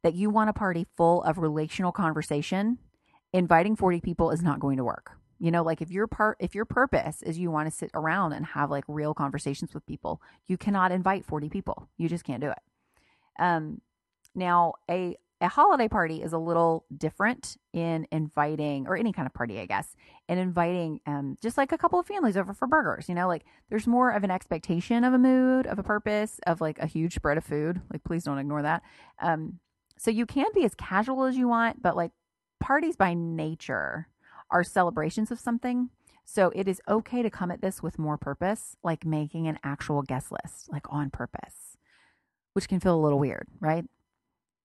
that 0.02 0.14
you 0.14 0.30
want 0.30 0.50
a 0.50 0.52
party 0.52 0.86
full 0.96 1.22
of 1.22 1.38
relational 1.38 1.92
conversation, 1.92 2.78
inviting 3.32 3.76
40 3.76 4.00
people 4.00 4.30
is 4.30 4.42
not 4.42 4.60
going 4.60 4.76
to 4.76 4.84
work. 4.84 5.12
You 5.38 5.50
know, 5.50 5.62
like 5.62 5.80
if 5.80 5.90
your 5.90 6.06
part 6.06 6.36
if 6.40 6.54
your 6.54 6.64
purpose 6.64 7.22
is 7.22 7.38
you 7.38 7.50
want 7.50 7.70
to 7.70 7.76
sit 7.76 7.90
around 7.94 8.32
and 8.32 8.44
have 8.44 8.70
like 8.70 8.84
real 8.88 9.14
conversations 9.14 9.72
with 9.72 9.86
people, 9.86 10.20
you 10.46 10.56
cannot 10.56 10.92
invite 10.92 11.24
40 11.24 11.48
people. 11.48 11.88
You 11.96 12.08
just 12.08 12.24
can't 12.24 12.40
do 12.40 12.50
it. 12.50 12.58
Um 13.38 13.80
now 14.34 14.74
a 14.90 15.16
a 15.40 15.48
holiday 15.48 15.86
party 15.86 16.20
is 16.20 16.32
a 16.32 16.38
little 16.38 16.84
different 16.96 17.56
in 17.72 18.08
inviting 18.10 18.88
or 18.88 18.96
any 18.96 19.12
kind 19.12 19.26
of 19.26 19.32
party, 19.32 19.60
I 19.60 19.66
guess, 19.66 19.94
in 20.28 20.38
inviting 20.38 21.00
um 21.06 21.38
just 21.40 21.56
like 21.56 21.70
a 21.70 21.78
couple 21.78 22.00
of 22.00 22.06
families 22.06 22.36
over 22.36 22.52
for 22.52 22.66
burgers, 22.66 23.08
you 23.08 23.14
know, 23.14 23.28
like 23.28 23.44
there's 23.70 23.86
more 23.86 24.10
of 24.10 24.24
an 24.24 24.32
expectation 24.32 25.04
of 25.04 25.14
a 25.14 25.18
mood, 25.18 25.66
of 25.68 25.78
a 25.78 25.84
purpose, 25.84 26.40
of 26.46 26.60
like 26.60 26.78
a 26.80 26.86
huge 26.86 27.14
spread 27.14 27.38
of 27.38 27.44
food. 27.44 27.80
Like 27.92 28.02
please 28.02 28.24
don't 28.24 28.38
ignore 28.38 28.62
that. 28.62 28.82
Um 29.20 29.60
so 29.98 30.10
you 30.10 30.26
can 30.26 30.46
be 30.54 30.64
as 30.64 30.74
casual 30.74 31.24
as 31.24 31.36
you 31.36 31.48
want, 31.48 31.80
but 31.82 31.96
like 31.96 32.12
parties 32.60 32.96
by 32.96 33.14
nature 33.14 34.08
are 34.50 34.64
celebrations 34.64 35.30
of 35.30 35.40
something. 35.40 35.90
So 36.24 36.52
it 36.54 36.68
is 36.68 36.80
okay 36.88 37.22
to 37.22 37.30
come 37.30 37.50
at 37.50 37.62
this 37.62 37.82
with 37.82 37.98
more 37.98 38.18
purpose, 38.18 38.76
like 38.82 39.06
making 39.06 39.46
an 39.46 39.58
actual 39.64 40.02
guest 40.02 40.30
list, 40.30 40.70
like 40.70 40.86
on 40.90 41.10
purpose, 41.10 41.76
which 42.52 42.68
can 42.68 42.80
feel 42.80 42.94
a 42.94 43.00
little 43.00 43.18
weird, 43.18 43.48
right? 43.60 43.84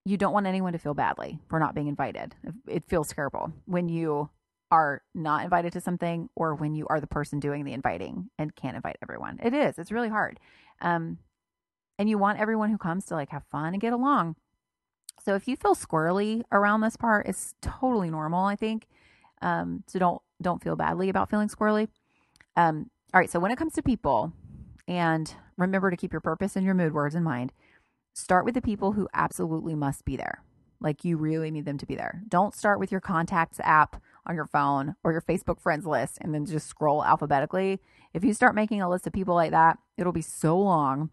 You 0.06 0.18
don't 0.18 0.34
want 0.34 0.46
anyone 0.46 0.74
to 0.74 0.80
feel 0.80 0.94
badly 0.94 1.40
for 1.48 1.60
not 1.60 1.74
being 1.74 1.88
invited. 1.88 2.36
It 2.68 2.84
feels 2.90 3.14
terrible 3.14 3.54
when 3.66 3.88
you 3.88 4.30
are 4.72 5.04
not 5.14 5.44
invited 5.44 5.72
to 5.74 5.80
something 5.80 6.30
or 6.36 6.56
when 6.56 6.74
you 6.74 6.88
are 6.90 7.00
the 7.00 7.08
person 7.08 7.40
doing 7.40 7.64
the 7.64 7.74
inviting 7.74 8.30
and 8.38 8.56
can't 8.56 8.76
invite 8.76 8.98
everyone. 9.02 9.40
It 9.42 9.54
is. 9.54 9.80
It's 9.80 9.92
really 9.92 10.10
hard. 10.10 10.40
Um, 10.82 11.20
and 11.98 12.10
you 12.10 12.18
want 12.18 12.40
everyone 12.40 12.72
who 12.72 12.78
comes 12.78 13.06
to 13.06 13.14
like 13.14 13.30
have 13.30 13.44
fun 13.52 13.74
and 13.74 13.82
get 13.82 13.94
along. 13.94 14.36
So 15.24 15.36
if 15.36 15.48
you 15.48 15.56
feel 15.56 15.76
squirrely 15.76 16.44
around 16.52 16.82
this 16.82 16.98
part, 16.98 17.28
it's 17.28 17.56
totally 17.62 18.10
normal, 18.10 18.46
I 18.46 18.56
think. 18.56 18.88
Um, 19.44 19.84
so 19.88 20.00
don't 20.00 20.22
don't 20.42 20.64
feel 20.64 20.76
badly 20.76 21.10
about 21.10 21.30
feeling 21.30 21.50
squirrely. 21.50 21.88
Um, 22.56 22.90
All 23.14 23.20
right. 23.20 23.30
So 23.30 23.40
when 23.40 23.52
it 23.52 23.58
comes 23.58 23.74
to 23.74 23.84
people, 23.84 24.34
and 24.88 25.34
remember 25.58 25.92
to 25.92 25.98
keep 25.98 26.12
your 26.12 26.22
purpose 26.22 26.56
and 26.56 26.66
your 26.66 26.74
mood 26.74 26.94
words 26.94 27.14
in 27.14 27.24
mind, 27.24 27.54
start 28.14 28.46
with 28.46 28.56
the 28.56 28.62
people 28.62 28.94
who 28.94 29.08
absolutely 29.14 29.76
must 29.76 30.06
be 30.06 30.18
there. 30.18 30.44
Like 30.80 31.06
you 31.06 31.18
really 31.18 31.52
need 31.52 31.66
them 31.66 31.78
to 31.78 31.86
be 31.86 31.96
there. 31.96 32.24
Don't 32.28 32.56
start 32.56 32.80
with 32.80 32.92
your 32.92 33.02
contacts 33.02 33.60
app 33.64 34.02
on 34.26 34.36
your 34.36 34.46
phone 34.46 34.96
or 35.04 35.12
your 35.12 35.22
Facebook 35.22 35.62
friends 35.62 35.86
list 35.86 36.18
and 36.22 36.34
then 36.34 36.46
just 36.46 36.68
scroll 36.68 37.04
alphabetically. 37.04 37.80
If 38.14 38.24
you 38.24 38.34
start 38.34 38.56
making 38.56 38.82
a 38.82 38.90
list 38.90 39.08
of 39.08 39.14
people 39.14 39.36
like 39.36 39.52
that, 39.52 39.78
it'll 39.98 40.12
be 40.12 40.22
so 40.22 40.58
long 40.58 41.10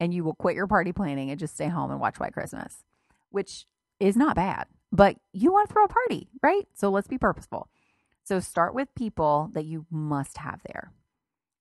and 0.00 0.12
you 0.12 0.24
will 0.24 0.34
quit 0.34 0.56
your 0.56 0.66
party 0.66 0.92
planning 0.92 1.30
and 1.30 1.38
just 1.38 1.54
stay 1.54 1.68
home 1.68 1.90
and 1.90 2.00
watch 2.00 2.18
White 2.18 2.32
Christmas, 2.32 2.84
which 3.30 3.66
is 4.00 4.16
not 4.16 4.34
bad, 4.34 4.66
but 4.92 5.16
you 5.32 5.50
want 5.50 5.68
to 5.68 5.72
throw 5.72 5.84
a 5.84 5.88
party, 5.88 6.28
right? 6.42 6.68
So 6.74 6.90
let's 6.90 7.08
be 7.08 7.18
purposeful. 7.18 7.68
So 8.24 8.38
start 8.38 8.74
with 8.74 8.94
people 8.94 9.50
that 9.54 9.64
you 9.64 9.86
must 9.90 10.38
have 10.38 10.60
there. 10.66 10.92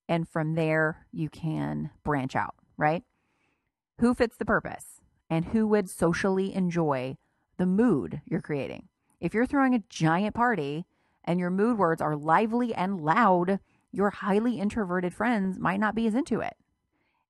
And 0.08 0.28
from 0.28 0.56
there, 0.56 1.08
you 1.12 1.30
can 1.30 1.90
branch 2.04 2.36
out, 2.36 2.56
right? 2.78 3.04
Who 4.00 4.14
fits 4.14 4.36
the 4.36 4.46
purpose 4.46 5.00
and 5.30 5.46
who 5.46 5.66
would 5.68 5.90
socially 5.90 6.54
enjoy 6.54 7.18
the 7.58 7.66
mood 7.66 8.22
you're 8.26 8.42
creating? 8.42 8.90
If 9.22 9.34
you're 9.34 9.46
throwing 9.46 9.74
a 9.74 9.84
giant 9.90 10.36
party 10.36 10.86
and 11.24 11.40
your 11.40 11.50
mood 11.50 11.78
words 11.78 12.02
are 12.02 12.16
lively 12.16 12.74
and 12.74 13.00
loud, 13.00 13.60
your 13.92 14.10
highly 14.10 14.60
introverted 14.60 15.14
friends 15.14 15.58
might 15.58 15.80
not 15.80 15.96
be 15.96 16.08
as 16.08 16.16
into 16.16 16.42
it. 16.42 16.56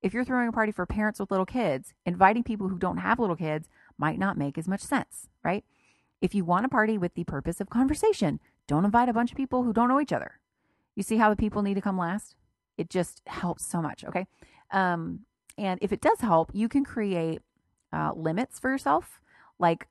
If 0.01 0.13
you're 0.13 0.25
throwing 0.25 0.47
a 0.47 0.53
party 0.53 0.71
for 0.71 0.85
parents 0.87 1.19
with 1.19 1.29
little 1.29 1.45
kids, 1.45 1.93
inviting 2.05 2.43
people 2.43 2.69
who 2.69 2.79
don't 2.79 2.97
have 2.97 3.19
little 3.19 3.35
kids 3.35 3.69
might 3.97 4.17
not 4.17 4.37
make 4.37 4.57
as 4.57 4.67
much 4.67 4.81
sense, 4.81 5.27
right? 5.43 5.63
If 6.21 6.35
you 6.35 6.45
want 6.45 6.65
a 6.65 6.69
party 6.69 6.97
with 6.97 7.15
the 7.15 7.23
purpose 7.23 7.59
of 7.59 7.69
conversation, 7.69 8.39
don't 8.67 8.85
invite 8.85 9.09
a 9.09 9.13
bunch 9.13 9.31
of 9.31 9.37
people 9.37 9.63
who 9.63 9.73
don't 9.73 9.89
know 9.89 9.99
each 9.99 10.13
other. 10.13 10.39
You 10.95 11.03
see 11.03 11.17
how 11.17 11.29
the 11.29 11.35
people 11.35 11.63
need 11.63 11.73
to 11.73 11.81
come 11.81 11.97
last? 11.97 12.35
It 12.77 12.89
just 12.89 13.21
helps 13.25 13.65
so 13.65 13.81
much, 13.81 14.05
okay? 14.05 14.27
Um, 14.71 15.21
and 15.57 15.79
if 15.81 15.91
it 15.91 16.01
does 16.01 16.21
help, 16.21 16.51
you 16.53 16.69
can 16.69 16.83
create 16.83 17.41
uh, 17.91 18.11
limits 18.15 18.59
for 18.59 18.69
yourself, 18.69 19.19
like 19.59 19.87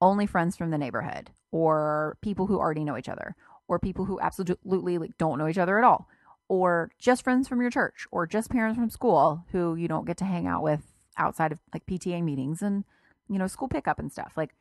only 0.00 0.26
friends 0.26 0.56
from 0.56 0.70
the 0.70 0.78
neighborhood 0.78 1.30
or 1.50 2.16
people 2.20 2.46
who 2.46 2.58
already 2.58 2.84
know 2.84 2.96
each 2.96 3.08
other 3.08 3.36
or 3.68 3.78
people 3.78 4.04
who 4.04 4.18
absolutely 4.20 4.98
like 4.98 5.16
don't 5.18 5.38
know 5.38 5.48
each 5.48 5.58
other 5.58 5.78
at 5.78 5.84
all 5.84 6.08
or 6.48 6.90
just 6.98 7.22
friends 7.22 7.48
from 7.48 7.60
your 7.60 7.70
church 7.70 8.06
or 8.10 8.26
just 8.26 8.50
parents 8.50 8.76
from 8.76 8.90
school 8.90 9.44
who 9.52 9.74
you 9.74 9.88
don't 9.88 10.06
get 10.06 10.16
to 10.16 10.24
hang 10.24 10.46
out 10.46 10.62
with 10.62 10.82
outside 11.16 11.52
of 11.52 11.60
like 11.72 11.86
PTA 11.86 12.22
meetings 12.22 12.60
and 12.60 12.84
you 13.28 13.38
know 13.38 13.46
school 13.46 13.68
pickup 13.68 13.98
and 13.98 14.12
stuff 14.12 14.34
like 14.36 14.54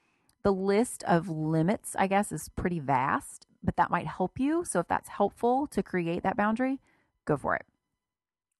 the 0.43 0.53
list 0.53 1.03
of 1.03 1.29
limits 1.29 1.95
I 1.97 2.07
guess 2.07 2.31
is 2.31 2.49
pretty 2.49 2.79
vast 2.79 3.47
but 3.63 3.75
that 3.77 3.91
might 3.91 4.07
help 4.07 4.39
you 4.39 4.63
so 4.65 4.79
if 4.79 4.87
that's 4.87 5.09
helpful 5.09 5.67
to 5.67 5.83
create 5.83 6.23
that 6.23 6.37
boundary 6.37 6.79
go 7.25 7.37
for 7.37 7.55
it 7.55 7.65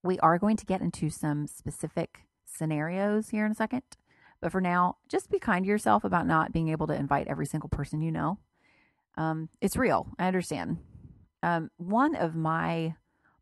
we 0.02 0.20
are 0.20 0.38
going 0.38 0.58
to 0.58 0.66
get 0.66 0.82
into 0.82 1.10
some 1.10 1.48
specific 1.48 2.22
scenarios 2.46 3.30
here 3.30 3.46
in 3.46 3.52
a 3.52 3.56
second 3.56 3.84
but 4.44 4.52
for 4.52 4.60
now, 4.60 4.98
just 5.08 5.32
be 5.32 5.40
kind 5.40 5.64
to 5.64 5.70
yourself 5.70 6.04
about 6.04 6.28
not 6.28 6.52
being 6.52 6.68
able 6.68 6.86
to 6.88 6.94
invite 6.94 7.30
every 7.30 7.46
single 7.46 7.70
person 7.70 8.02
you 8.02 8.12
know. 8.12 8.40
Um, 9.16 9.48
it's 9.62 9.78
real. 9.78 10.10
I 10.20 10.28
understand. 10.28 10.80
Um, 11.42 11.72
one 11.78 12.14
of 12.14 12.36
my 12.36 12.96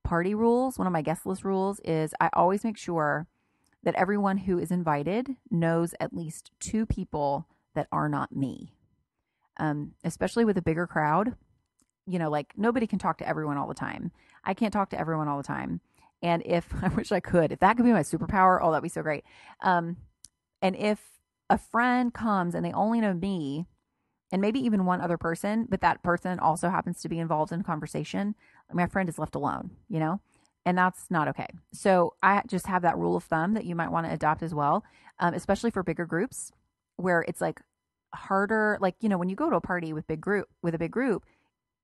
party 0.04 0.36
rules, 0.36 0.78
one 0.78 0.86
of 0.86 0.94
my 0.94 1.02
guest 1.02 1.26
list 1.26 1.44
rules 1.44 1.80
is 1.84 2.14
I 2.22 2.30
always 2.34 2.64
make 2.64 2.78
sure 2.78 3.26
that 3.82 3.96
everyone 3.96 4.38
who 4.38 4.60
is 4.60 4.70
invited 4.70 5.38
knows 5.50 5.96
at 6.00 6.14
least 6.14 6.52
two 6.60 6.86
people 6.86 7.48
that 7.75 7.88
are 7.92 8.10
not 8.10 8.36
me. 8.36 8.74
Um, 9.58 9.94
especially 10.04 10.46
with 10.46 10.58
a 10.58 10.62
bigger 10.62 10.88
crowd, 10.88 11.36
you 12.08 12.20
know, 12.20 12.30
like 12.30 12.54
nobody 12.58 12.88
can 12.88 13.00
talk 13.00 13.18
to 13.20 13.28
everyone 13.28 13.58
all 13.58 13.68
the 13.68 13.74
time. 13.74 14.12
I 14.44 14.54
can't 14.54 14.74
talk 14.74 14.90
to 14.92 15.00
everyone 15.00 15.28
all 15.28 15.38
the 15.38 15.44
time. 15.44 15.82
And 16.22 16.44
if 16.46 16.68
I 16.82 16.90
wish 16.90 17.12
I 17.12 17.20
could, 17.20 17.51
if 17.51 17.60
that 17.60 17.78
could 17.78 17.86
be 17.86 17.92
my 17.92 18.01
superpower, 18.01 18.60
oh, 18.62 18.72
that'd 18.72 18.84
be 18.84 18.90
so 18.90 19.01
great. 19.01 19.24
Um, 19.62 19.98
and 20.62 20.75
if 20.75 21.00
a 21.50 21.58
friend 21.58 22.13
comes 22.13 22.56
and 22.56 22.66
they 22.66 22.72
only 22.72 23.01
know 23.01 23.13
me 23.13 23.66
and 24.32 24.42
maybe 24.42 24.60
even 24.60 24.86
one 24.86 25.01
other 25.01 25.18
person, 25.18 25.68
but 25.70 25.82
that 25.82 26.04
person 26.04 26.40
also 26.40 26.70
happens 26.70 27.01
to 27.01 27.10
be 27.10 27.20
involved 27.20 27.51
in 27.51 27.63
conversation, 27.63 28.36
my 28.72 28.88
friend 28.88 29.10
is 29.10 29.20
left 29.20 29.36
alone, 29.36 29.72
you 29.90 30.00
know? 30.00 30.22
And 30.66 30.78
that's 30.78 31.10
not 31.10 31.28
okay. 31.30 31.48
So 31.74 32.13
I 32.22 32.44
just 32.48 32.68
have 32.68 32.84
that 32.84 32.98
rule 32.98 33.16
of 33.16 33.24
thumb 33.24 33.56
that 33.56 33.66
you 33.66 33.75
might 33.75 33.92
want 33.92 34.06
to 34.06 34.13
adopt 34.13 34.44
as 34.44 34.54
well, 34.54 34.86
um, 35.20 35.34
especially 35.34 35.72
for 35.72 35.84
bigger 35.84 36.06
groups 36.06 36.51
where 37.01 37.22
it's 37.27 37.41
like 37.41 37.62
harder. 38.13 38.77
Like, 38.81 38.96
you 39.00 39.10
know, 39.10 39.17
when 39.17 39.29
you 39.29 39.36
go 39.36 39.50
to 39.50 39.55
a 39.55 39.62
party 39.62 39.93
with 39.93 40.08
big 40.08 40.22
group, 40.22 40.48
with 40.62 40.75
a 40.75 40.79
big 40.79 40.91
group, 40.91 41.25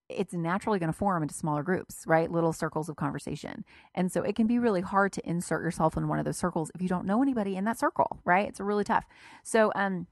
it's 0.09 0.33
naturally 0.33 0.79
going 0.79 0.91
to 0.91 0.97
form 0.97 1.21
into 1.21 1.36
smaller 1.36 1.63
groups, 1.63 2.03
right? 2.07 2.31
Little 2.31 2.53
circles 2.53 2.88
of 2.88 2.95
conversation. 2.95 3.65
And 3.93 4.12
so 4.12 4.21
it 4.21 4.36
can 4.36 4.47
be 4.47 4.57
really 4.57 4.81
hard 4.81 5.12
to 5.13 5.29
insert 5.29 5.62
yourself 5.62 5.97
in 5.97 6.07
one 6.07 6.19
of 6.19 6.25
those 6.25 6.38
circles 6.38 6.71
if 6.74 6.81
you 6.81 6.88
don't 6.88 7.05
know 7.05 7.21
anybody 7.21 7.55
in 7.57 7.65
that 7.65 7.77
circle, 7.77 8.19
right? 8.24 8.47
It's 8.47 8.59
really 8.59 8.86
tough. 8.86 9.05
So, 9.43 9.71
um, 9.75 10.07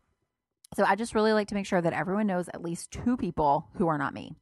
so 0.76 0.84
I 0.84 0.96
just 0.96 1.16
really 1.16 1.32
like 1.32 1.48
to 1.50 1.56
make 1.56 1.66
sure 1.66 1.82
that 1.82 1.94
everyone 1.94 2.28
knows 2.28 2.50
at 2.50 2.64
least 2.64 2.92
two 2.92 3.16
people 3.16 3.70
who 3.76 3.88
are 3.88 3.98
not 3.98 4.14
me, 4.14 4.36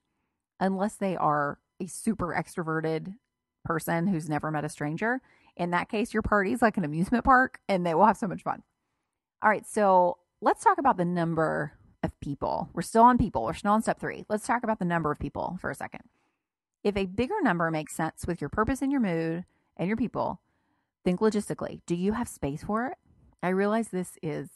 unless 0.59 0.95
they 0.95 1.15
are 1.15 1.59
a 1.79 1.85
super 1.85 2.33
extroverted 2.35 3.15
person 3.63 4.07
who's 4.07 4.29
never 4.29 4.49
met 4.49 4.65
a 4.65 4.69
stranger. 4.69 5.21
In 5.55 5.69
that 5.69 5.89
case, 5.89 6.13
your 6.13 6.23
party 6.23 6.51
is 6.51 6.61
like 6.61 6.77
an 6.77 6.83
amusement 6.83 7.25
park 7.25 7.59
and 7.69 7.85
they 7.85 7.93
will 7.93 8.05
have 8.05 8.17
so 8.17 8.27
much 8.27 8.41
fun. 8.41 8.63
All 9.43 9.49
right. 9.49 9.67
So 9.67 10.17
let's 10.43 10.63
talk 10.63 10.77
about 10.77 10.97
the 10.97 11.05
number 11.05 11.73
of 12.03 12.19
people. 12.19 12.69
We're 12.73 12.81
still 12.81 13.03
on 13.03 13.17
people. 13.17 13.45
We're 13.45 13.53
still 13.53 13.71
on 13.71 13.81
step 13.81 13.99
three. 13.99 14.25
Let's 14.27 14.45
talk 14.45 14.63
about 14.63 14.77
the 14.77 14.85
number 14.85 15.09
of 15.09 15.17
people 15.17 15.57
for 15.61 15.71
a 15.71 15.75
second. 15.75 16.01
If 16.83 16.97
a 16.97 17.05
bigger 17.05 17.41
number 17.41 17.71
makes 17.71 17.95
sense 17.95 18.27
with 18.27 18.41
your 18.41 18.49
purpose 18.49 18.81
and 18.81 18.91
your 18.91 18.99
mood 18.99 19.45
and 19.77 19.87
your 19.87 19.95
people, 19.95 20.41
think 21.05 21.21
logistically. 21.21 21.79
Do 21.87 21.95
you 21.95 22.11
have 22.11 22.27
space 22.27 22.63
for 22.63 22.87
it? 22.87 22.97
I 23.41 23.49
realize 23.49 23.87
this 23.87 24.17
is 24.21 24.49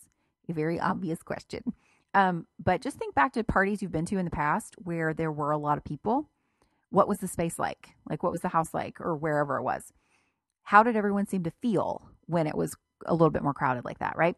a 0.49 0.53
very 0.53 0.77
obvious 0.77 1.23
question. 1.23 1.73
Um, 2.13 2.47
but 2.61 2.81
just 2.81 2.97
think 2.97 3.15
back 3.15 3.31
to 3.33 3.43
parties 3.43 3.81
you've 3.81 3.91
been 3.91 4.05
to 4.07 4.17
in 4.17 4.25
the 4.25 4.31
past 4.31 4.75
where 4.77 5.13
there 5.13 5.31
were 5.31 5.51
a 5.51 5.57
lot 5.57 5.77
of 5.77 5.85
people. 5.85 6.29
What 6.89 7.07
was 7.07 7.19
the 7.19 7.27
space 7.27 7.59
like? 7.59 7.89
Like, 8.09 8.23
what 8.23 8.31
was 8.31 8.41
the 8.41 8.47
house 8.49 8.73
like, 8.73 8.99
or 8.99 9.15
wherever 9.15 9.57
it 9.57 9.63
was? 9.63 9.93
How 10.63 10.83
did 10.83 10.95
everyone 10.95 11.27
seem 11.27 11.43
to 11.43 11.51
feel 11.61 12.09
when 12.25 12.47
it 12.47 12.55
was 12.55 12.75
a 13.05 13.13
little 13.13 13.29
bit 13.29 13.43
more 13.43 13.53
crowded 13.53 13.85
like 13.85 13.99
that, 13.99 14.17
right? 14.17 14.35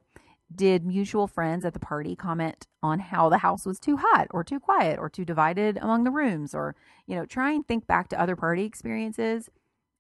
Did 0.54 0.86
mutual 0.86 1.28
friends 1.28 1.64
at 1.64 1.74
the 1.74 1.80
party 1.80 2.16
comment 2.16 2.68
on 2.82 3.00
how 3.00 3.30
the 3.30 3.38
house 3.40 3.66
was 3.66 3.80
too 3.80 3.98
hot 3.98 4.28
or 4.32 4.44
too 4.44 4.60
quiet 4.60 4.98
or 5.00 5.10
too 5.10 5.24
divided 5.24 5.78
among 5.78 6.04
the 6.04 6.12
rooms? 6.12 6.56
Or, 6.56 6.76
you 7.06 7.16
know, 7.16 7.26
try 7.26 7.52
and 7.52 7.68
think 7.68 7.86
back 7.86 8.10
to 8.10 8.20
other 8.20 8.36
party 8.36 8.64
experiences 8.64 9.50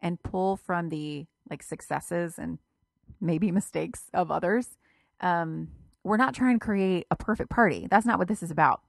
and 0.01 0.21
pull 0.23 0.57
from 0.57 0.89
the 0.89 1.27
like 1.49 1.61
successes 1.61 2.39
and 2.39 2.57
maybe 3.21 3.51
mistakes 3.51 4.05
of 4.13 4.31
others. 4.31 4.77
Um, 5.21 5.69
we're 6.03 6.17
not 6.17 6.33
trying 6.33 6.57
to 6.59 6.65
create 6.65 7.05
a 7.11 7.15
perfect 7.15 7.49
party. 7.49 7.87
That's 7.89 8.05
not 8.05 8.17
what 8.17 8.27
this 8.27 8.41
is 8.41 8.51
about. 8.51 8.81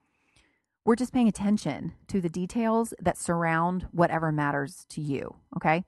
We're 0.85 0.97
just 0.97 1.12
paying 1.12 1.29
attention 1.29 1.93
to 2.09 2.21
the 2.21 2.31
details 2.31 2.95
that 3.00 3.19
surround 3.19 3.87
whatever 3.93 4.33
matters 4.33 4.87
to 4.90 5.00
you. 5.00 5.37
Okay. 5.57 5.85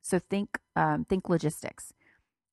So 0.00 0.18
think, 0.18 0.58
um, 0.74 1.04
think 1.04 1.28
logistics. 1.28 1.92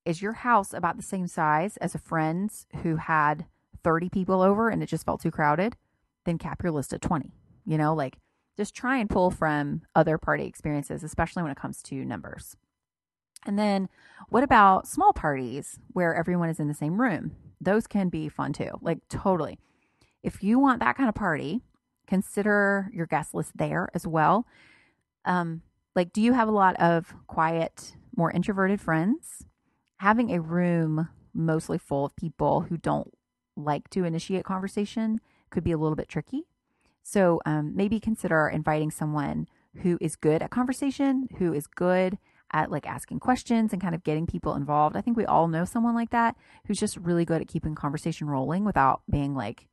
Is 0.09 0.23
your 0.23 0.33
house 0.33 0.73
about 0.73 0.97
the 0.97 1.03
same 1.03 1.27
size 1.27 1.77
as 1.77 1.93
a 1.93 1.99
friend's 1.99 2.65
who 2.81 2.95
had 2.95 3.45
30 3.83 4.09
people 4.09 4.41
over 4.41 4.67
and 4.67 4.81
it 4.81 4.87
just 4.87 5.05
felt 5.05 5.21
too 5.21 5.29
crowded? 5.29 5.75
Then 6.25 6.39
cap 6.39 6.63
your 6.63 6.71
list 6.71 6.93
at 6.93 7.01
20. 7.03 7.31
You 7.67 7.77
know, 7.77 7.93
like 7.93 8.17
just 8.57 8.73
try 8.73 8.97
and 8.97 9.07
pull 9.07 9.29
from 9.29 9.83
other 9.93 10.17
party 10.17 10.45
experiences, 10.45 11.03
especially 11.03 11.43
when 11.43 11.51
it 11.51 11.59
comes 11.59 11.83
to 11.83 12.03
numbers. 12.03 12.57
And 13.45 13.59
then 13.59 13.87
what 14.29 14.41
about 14.41 14.87
small 14.87 15.13
parties 15.13 15.77
where 15.93 16.15
everyone 16.15 16.49
is 16.49 16.59
in 16.59 16.67
the 16.67 16.73
same 16.73 16.99
room? 16.99 17.35
Those 17.61 17.85
can 17.85 18.09
be 18.09 18.29
fun 18.29 18.51
too, 18.51 18.79
like 18.81 19.07
totally. 19.09 19.59
If 20.23 20.41
you 20.41 20.57
want 20.57 20.79
that 20.79 20.97
kind 20.97 21.07
of 21.07 21.13
party, 21.13 21.61
consider 22.07 22.89
your 22.91 23.05
guest 23.05 23.35
list 23.35 23.55
there 23.55 23.89
as 23.93 24.07
well. 24.07 24.47
Um, 25.23 25.61
like, 25.95 26.13
do 26.13 26.21
you 26.23 26.33
have 26.33 26.47
a 26.47 26.51
lot 26.51 26.75
of 26.77 27.13
quiet, 27.27 27.93
more 28.15 28.31
introverted 28.31 28.81
friends? 28.81 29.45
Having 29.99 30.31
a 30.31 30.41
room 30.41 31.09
mostly 31.33 31.77
full 31.77 32.05
of 32.05 32.15
people 32.15 32.61
who 32.61 32.77
don't 32.77 33.13
like 33.55 33.89
to 33.89 34.05
initiate 34.05 34.45
conversation 34.45 35.19
could 35.49 35.63
be 35.63 35.71
a 35.71 35.77
little 35.77 35.95
bit 35.95 36.07
tricky. 36.07 36.45
So 37.03 37.41
um, 37.45 37.75
maybe 37.75 37.99
consider 37.99 38.47
inviting 38.47 38.91
someone 38.91 39.47
who 39.81 39.97
is 40.01 40.15
good 40.15 40.41
at 40.41 40.51
conversation, 40.51 41.27
who 41.37 41.53
is 41.53 41.67
good 41.67 42.17
at 42.51 42.71
like 42.71 42.87
asking 42.87 43.19
questions 43.19 43.73
and 43.73 43.81
kind 43.81 43.93
of 43.93 44.03
getting 44.03 44.25
people 44.25 44.55
involved. 44.55 44.95
I 44.95 45.01
think 45.01 45.17
we 45.17 45.25
all 45.25 45.47
know 45.47 45.65
someone 45.65 45.95
like 45.95 46.09
that 46.11 46.35
who's 46.65 46.79
just 46.79 46.97
really 46.97 47.25
good 47.25 47.41
at 47.41 47.47
keeping 47.47 47.75
conversation 47.75 48.27
rolling 48.27 48.65
without 48.65 49.01
being 49.09 49.35
like, 49.35 49.67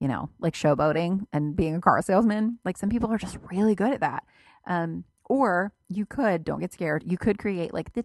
you 0.00 0.08
know, 0.08 0.30
like 0.40 0.54
showboating 0.54 1.26
and 1.32 1.54
being 1.54 1.74
a 1.74 1.80
car 1.80 2.00
salesman. 2.02 2.58
Like 2.64 2.76
some 2.76 2.88
people 2.88 3.12
are 3.12 3.18
just 3.18 3.38
really 3.50 3.74
good 3.74 3.92
at 3.92 4.00
that. 4.00 4.24
Um, 4.66 5.04
or 5.24 5.72
you 5.88 6.06
could, 6.06 6.44
don't 6.44 6.60
get 6.60 6.72
scared, 6.72 7.04
you 7.06 7.18
could 7.18 7.38
create 7.38 7.74
like 7.74 7.92
the 7.92 8.04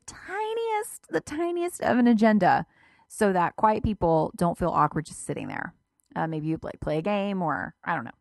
tiniest, 0.83 1.07
the 1.09 1.21
tiniest 1.21 1.81
of 1.81 1.97
an 1.97 2.07
agenda 2.07 2.65
so 3.07 3.33
that 3.33 3.55
quiet 3.55 3.83
people 3.83 4.31
don't 4.35 4.57
feel 4.57 4.69
awkward 4.69 5.05
just 5.05 5.25
sitting 5.25 5.47
there. 5.47 5.73
Uh, 6.15 6.27
maybe 6.27 6.47
you 6.47 6.59
like 6.61 6.79
play 6.79 6.97
a 6.99 7.01
game 7.01 7.41
or 7.41 7.75
I 7.83 7.95
don't 7.95 8.05
know. 8.05 8.11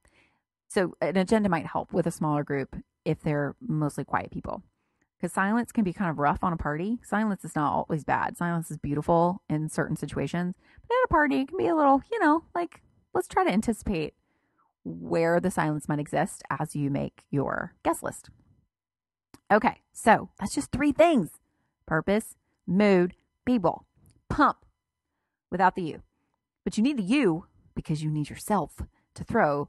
So 0.69 0.95
an 1.01 1.17
agenda 1.17 1.49
might 1.49 1.67
help 1.67 1.93
with 1.93 2.07
a 2.07 2.11
smaller 2.11 2.45
group 2.45 2.77
if 3.05 3.21
they're 3.23 3.55
mostly 3.61 4.05
quiet 4.05 4.31
people. 4.31 4.63
because 5.23 5.33
silence 5.33 5.71
can 5.71 5.85
be 5.85 5.93
kind 5.93 6.11
of 6.11 6.19
rough 6.19 6.43
on 6.43 6.53
a 6.53 6.57
party. 6.57 6.99
Silence 7.05 7.45
is 7.45 7.55
not 7.55 7.73
always 7.73 8.03
bad. 8.05 8.37
Silence 8.37 8.71
is 8.71 8.79
beautiful 8.79 9.41
in 9.49 9.69
certain 9.69 9.95
situations, 9.97 10.55
but 10.89 10.95
at 10.95 11.05
a 11.05 11.09
party, 11.09 11.41
it 11.41 11.49
can 11.49 11.59
be 11.59 11.69
a 11.69 11.77
little, 11.77 12.03
you 12.11 12.19
know, 12.19 12.45
like 12.55 12.83
let's 13.15 13.29
try 13.29 13.45
to 13.45 13.53
anticipate 13.53 14.15
where 14.85 15.39
the 15.39 15.51
silence 15.51 15.89
might 15.89 16.01
exist 16.01 16.43
as 16.51 16.75
you 16.75 16.91
make 16.91 17.23
your 17.31 17.75
guest 17.85 18.03
list. 18.03 18.31
Okay, 19.53 19.81
so 19.93 20.31
that's 20.41 20.55
just 20.55 20.73
three 20.73 20.93
things 20.93 21.31
purpose, 21.87 22.37
mood, 22.67 23.15
people, 23.45 23.87
pump 24.29 24.59
without 25.51 25.75
the 25.75 25.83
you. 25.83 26.03
But 26.65 26.77
you 26.77 26.83
need 26.83 26.97
the 26.97 27.03
you 27.03 27.47
because 27.75 28.03
you 28.03 28.11
need 28.11 28.31
yourself 28.31 28.83
to 29.15 29.25
throw. 29.25 29.69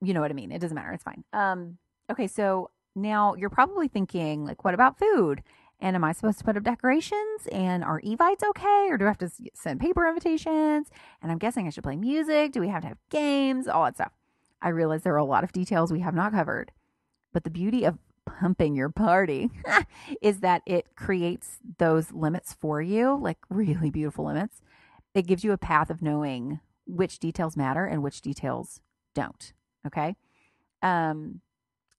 You 0.00 0.14
know 0.14 0.20
what 0.20 0.30
I 0.30 0.34
mean? 0.34 0.52
It 0.52 0.60
doesn't 0.60 0.74
matter. 0.74 0.92
It's 0.92 1.04
fine. 1.04 1.24
Um, 1.32 1.78
okay, 2.10 2.26
so 2.26 2.70
now 2.94 3.34
you're 3.34 3.50
probably 3.50 3.88
thinking, 3.88 4.44
like, 4.44 4.64
what 4.64 4.74
about 4.74 4.98
food? 4.98 5.42
And 5.80 5.94
am 5.94 6.04
I 6.04 6.12
supposed 6.12 6.38
to 6.38 6.44
put 6.44 6.56
up 6.56 6.62
decorations? 6.62 7.46
And 7.52 7.84
are 7.84 8.00
Evites 8.00 8.42
okay? 8.42 8.86
Or 8.88 8.96
do 8.96 9.04
I 9.04 9.08
have 9.08 9.18
to 9.18 9.30
send 9.52 9.80
paper 9.80 10.08
invitations? 10.08 10.88
And 11.20 11.30
I'm 11.30 11.38
guessing 11.38 11.66
I 11.66 11.70
should 11.70 11.84
play 11.84 11.96
music. 11.96 12.52
Do 12.52 12.60
we 12.60 12.68
have 12.68 12.82
to 12.82 12.88
have 12.88 12.98
games? 13.10 13.68
All 13.68 13.84
that 13.84 13.96
stuff. 13.96 14.12
I 14.62 14.70
realize 14.70 15.02
there 15.02 15.12
are 15.12 15.18
a 15.18 15.24
lot 15.24 15.44
of 15.44 15.52
details 15.52 15.92
we 15.92 16.00
have 16.00 16.14
not 16.14 16.32
covered. 16.32 16.72
But 17.34 17.44
the 17.44 17.50
beauty 17.50 17.84
of 17.84 17.98
pumping 18.26 18.76
your 18.76 18.90
party 18.90 19.50
is 20.20 20.40
that 20.40 20.62
it 20.66 20.94
creates 20.96 21.58
those 21.78 22.12
limits 22.12 22.52
for 22.52 22.82
you, 22.82 23.18
like 23.20 23.38
really 23.48 23.90
beautiful 23.90 24.26
limits. 24.26 24.60
It 25.14 25.26
gives 25.26 25.44
you 25.44 25.52
a 25.52 25.58
path 25.58 25.88
of 25.90 26.02
knowing 26.02 26.60
which 26.86 27.18
details 27.18 27.56
matter 27.56 27.86
and 27.86 28.02
which 28.02 28.20
details 28.20 28.80
don't. 29.14 29.52
Okay. 29.86 30.16
Um, 30.82 31.40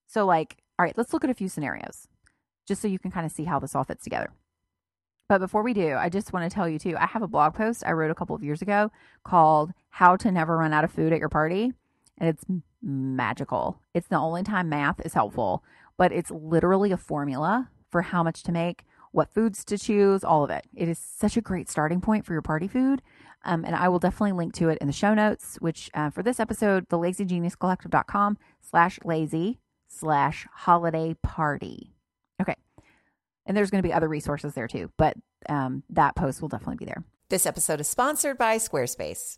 so 0.08 0.26
like 0.26 0.58
all 0.80 0.86
right, 0.86 0.98
let's 0.98 1.12
look 1.12 1.24
at 1.24 1.30
a 1.30 1.36
few 1.36 1.50
scenarios 1.50 2.08
just 2.68 2.82
so 2.82 2.88
you 2.88 3.00
can 3.00 3.12
kind 3.12 3.26
of 3.26 3.32
see 3.32 3.46
how 3.46 3.60
this 3.60 3.74
all 3.74 3.84
fits 3.84 4.04
together. 4.04 4.32
But 5.30 5.40
before 5.40 5.64
we 5.64 5.74
do, 5.74 5.96
I 5.96 6.10
just 6.10 6.32
want 6.32 6.50
to 6.50 6.54
tell 6.54 6.70
you 6.70 6.80
too, 6.80 6.96
I 6.98 7.08
have 7.08 7.22
a 7.22 7.28
blog 7.28 7.54
post 7.54 7.84
I 7.86 7.92
wrote 7.92 8.12
a 8.12 8.16
couple 8.16 8.36
of 8.36 8.44
years 8.44 8.62
ago 8.62 8.92
called 9.24 9.72
How 9.90 10.16
to 10.18 10.32
Never 10.32 10.58
Run 10.58 10.74
Out 10.74 10.84
of 10.84 10.92
Food 10.92 11.12
at 11.12 11.20
Your 11.20 11.30
Party. 11.30 11.74
And 12.18 12.30
it's 12.30 12.46
magical. 12.82 13.80
It's 13.94 14.08
the 14.08 14.18
only 14.18 14.44
time 14.44 14.70
math 14.70 15.02
is 15.06 15.14
helpful, 15.14 15.64
but 15.98 16.12
it's 16.12 16.32
literally 16.32 16.92
a 16.92 16.98
formula 16.98 17.70
for 17.90 18.02
how 18.04 18.24
much 18.24 18.44
to 18.44 18.52
make, 18.52 18.86
what 19.12 19.34
foods 19.34 19.64
to 19.66 19.78
choose, 19.78 20.24
all 20.24 20.44
of 20.44 20.50
it. 20.50 20.66
It 20.76 20.88
is 20.88 21.00
such 21.00 21.38
a 21.38 21.42
great 21.42 21.70
starting 21.70 22.02
point 22.02 22.26
for 22.26 22.34
your 22.34 22.42
party 22.42 22.68
food. 22.68 23.02
Um, 23.44 23.64
and 23.66 23.76
I 23.76 23.88
will 23.88 24.00
definitely 24.00 24.34
link 24.34 24.54
to 24.56 24.70
it 24.70 24.78
in 24.80 24.88
the 24.88 24.94
show 24.94 25.14
notes, 25.14 25.58
which 25.62 25.90
uh, 25.94 26.10
for 26.10 26.22
this 26.22 26.40
episode, 26.40 26.90
the 26.90 26.98
lazygeniuscollective.com 26.98 28.38
slash 28.62 29.00
lazy 29.06 29.60
slash 29.88 30.48
holiday 30.52 31.16
party. 31.24 31.96
Okay. 32.42 32.56
And 33.46 33.56
there's 33.56 33.72
going 33.72 33.82
to 33.82 33.88
be 33.88 33.94
other 33.94 34.10
resources 34.10 34.54
there 34.54 34.68
too, 34.68 34.92
but 34.98 35.16
um, 35.48 35.84
that 35.90 36.16
post 36.16 36.42
will 36.42 36.50
definitely 36.50 36.76
be 36.76 36.86
there. 36.86 37.04
This 37.30 37.46
episode 37.46 37.80
is 37.80 37.88
sponsored 37.88 38.38
by 38.38 38.58
Squarespace. 38.58 39.38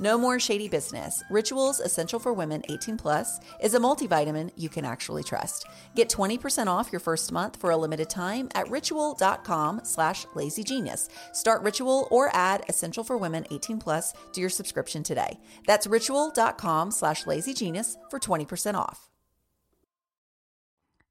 No 0.00 0.16
more 0.16 0.38
shady 0.38 0.68
business. 0.68 1.24
Rituals 1.28 1.80
Essential 1.80 2.20
for 2.20 2.32
Women 2.32 2.62
18 2.68 2.96
Plus 2.96 3.40
is 3.60 3.74
a 3.74 3.80
multivitamin 3.80 4.50
you 4.56 4.68
can 4.68 4.84
actually 4.84 5.24
trust. 5.24 5.66
Get 5.96 6.08
20% 6.08 6.68
off 6.68 6.92
your 6.92 7.00
first 7.00 7.32
month 7.32 7.60
for 7.60 7.70
a 7.70 7.76
limited 7.76 8.08
time 8.08 8.48
at 8.54 8.70
ritual.com 8.70 9.80
slash 9.82 10.24
lazygenius. 10.34 11.08
Start 11.32 11.62
Ritual 11.62 12.06
or 12.12 12.30
add 12.32 12.64
Essential 12.68 13.02
for 13.02 13.16
Women 13.16 13.44
18 13.50 13.78
Plus 13.78 14.12
to 14.32 14.40
your 14.40 14.50
subscription 14.50 15.02
today. 15.02 15.38
That's 15.66 15.86
ritual.com 15.86 16.92
slash 16.92 17.24
lazygenius 17.24 17.96
for 18.08 18.20
20% 18.20 18.74
off. 18.74 19.08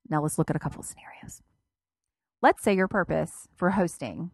Now 0.10 0.22
let's 0.22 0.38
look 0.38 0.50
at 0.50 0.56
a 0.56 0.60
couple 0.60 0.80
of 0.80 0.86
scenarios. 0.86 1.42
Let's 2.42 2.64
say 2.64 2.74
your 2.74 2.88
purpose 2.88 3.50
for 3.58 3.72
hosting 3.72 4.32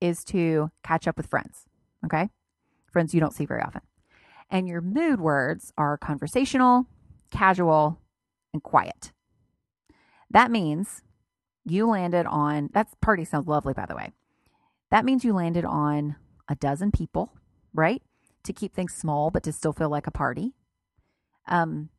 is 0.00 0.22
to 0.24 0.70
catch 0.84 1.08
up 1.08 1.16
with 1.16 1.26
friends, 1.26 1.64
okay? 2.04 2.28
Friends 2.92 3.12
you 3.14 3.20
don't 3.20 3.34
see 3.34 3.46
very 3.46 3.62
often. 3.62 3.80
And 4.50 4.68
your 4.68 4.80
mood 4.80 5.20
words 5.20 5.72
are 5.76 5.98
conversational, 5.98 6.86
casual, 7.30 8.00
and 8.52 8.62
quiet. 8.62 9.12
That 10.30 10.50
means 10.50 11.02
you 11.64 11.88
landed 11.88 12.26
on 12.26 12.70
that 12.74 12.88
party 13.00 13.24
sounds 13.24 13.48
lovely, 13.48 13.74
by 13.74 13.86
the 13.86 13.96
way. 13.96 14.12
That 14.90 15.04
means 15.04 15.24
you 15.24 15.32
landed 15.32 15.64
on 15.64 16.16
a 16.48 16.54
dozen 16.54 16.92
people, 16.92 17.32
right? 17.74 18.02
To 18.44 18.52
keep 18.52 18.74
things 18.74 18.94
small, 18.94 19.30
but 19.30 19.42
to 19.44 19.52
still 19.52 19.72
feel 19.72 19.88
like 19.88 20.06
a 20.06 20.12
party. 20.12 20.54
Um, 21.48 21.90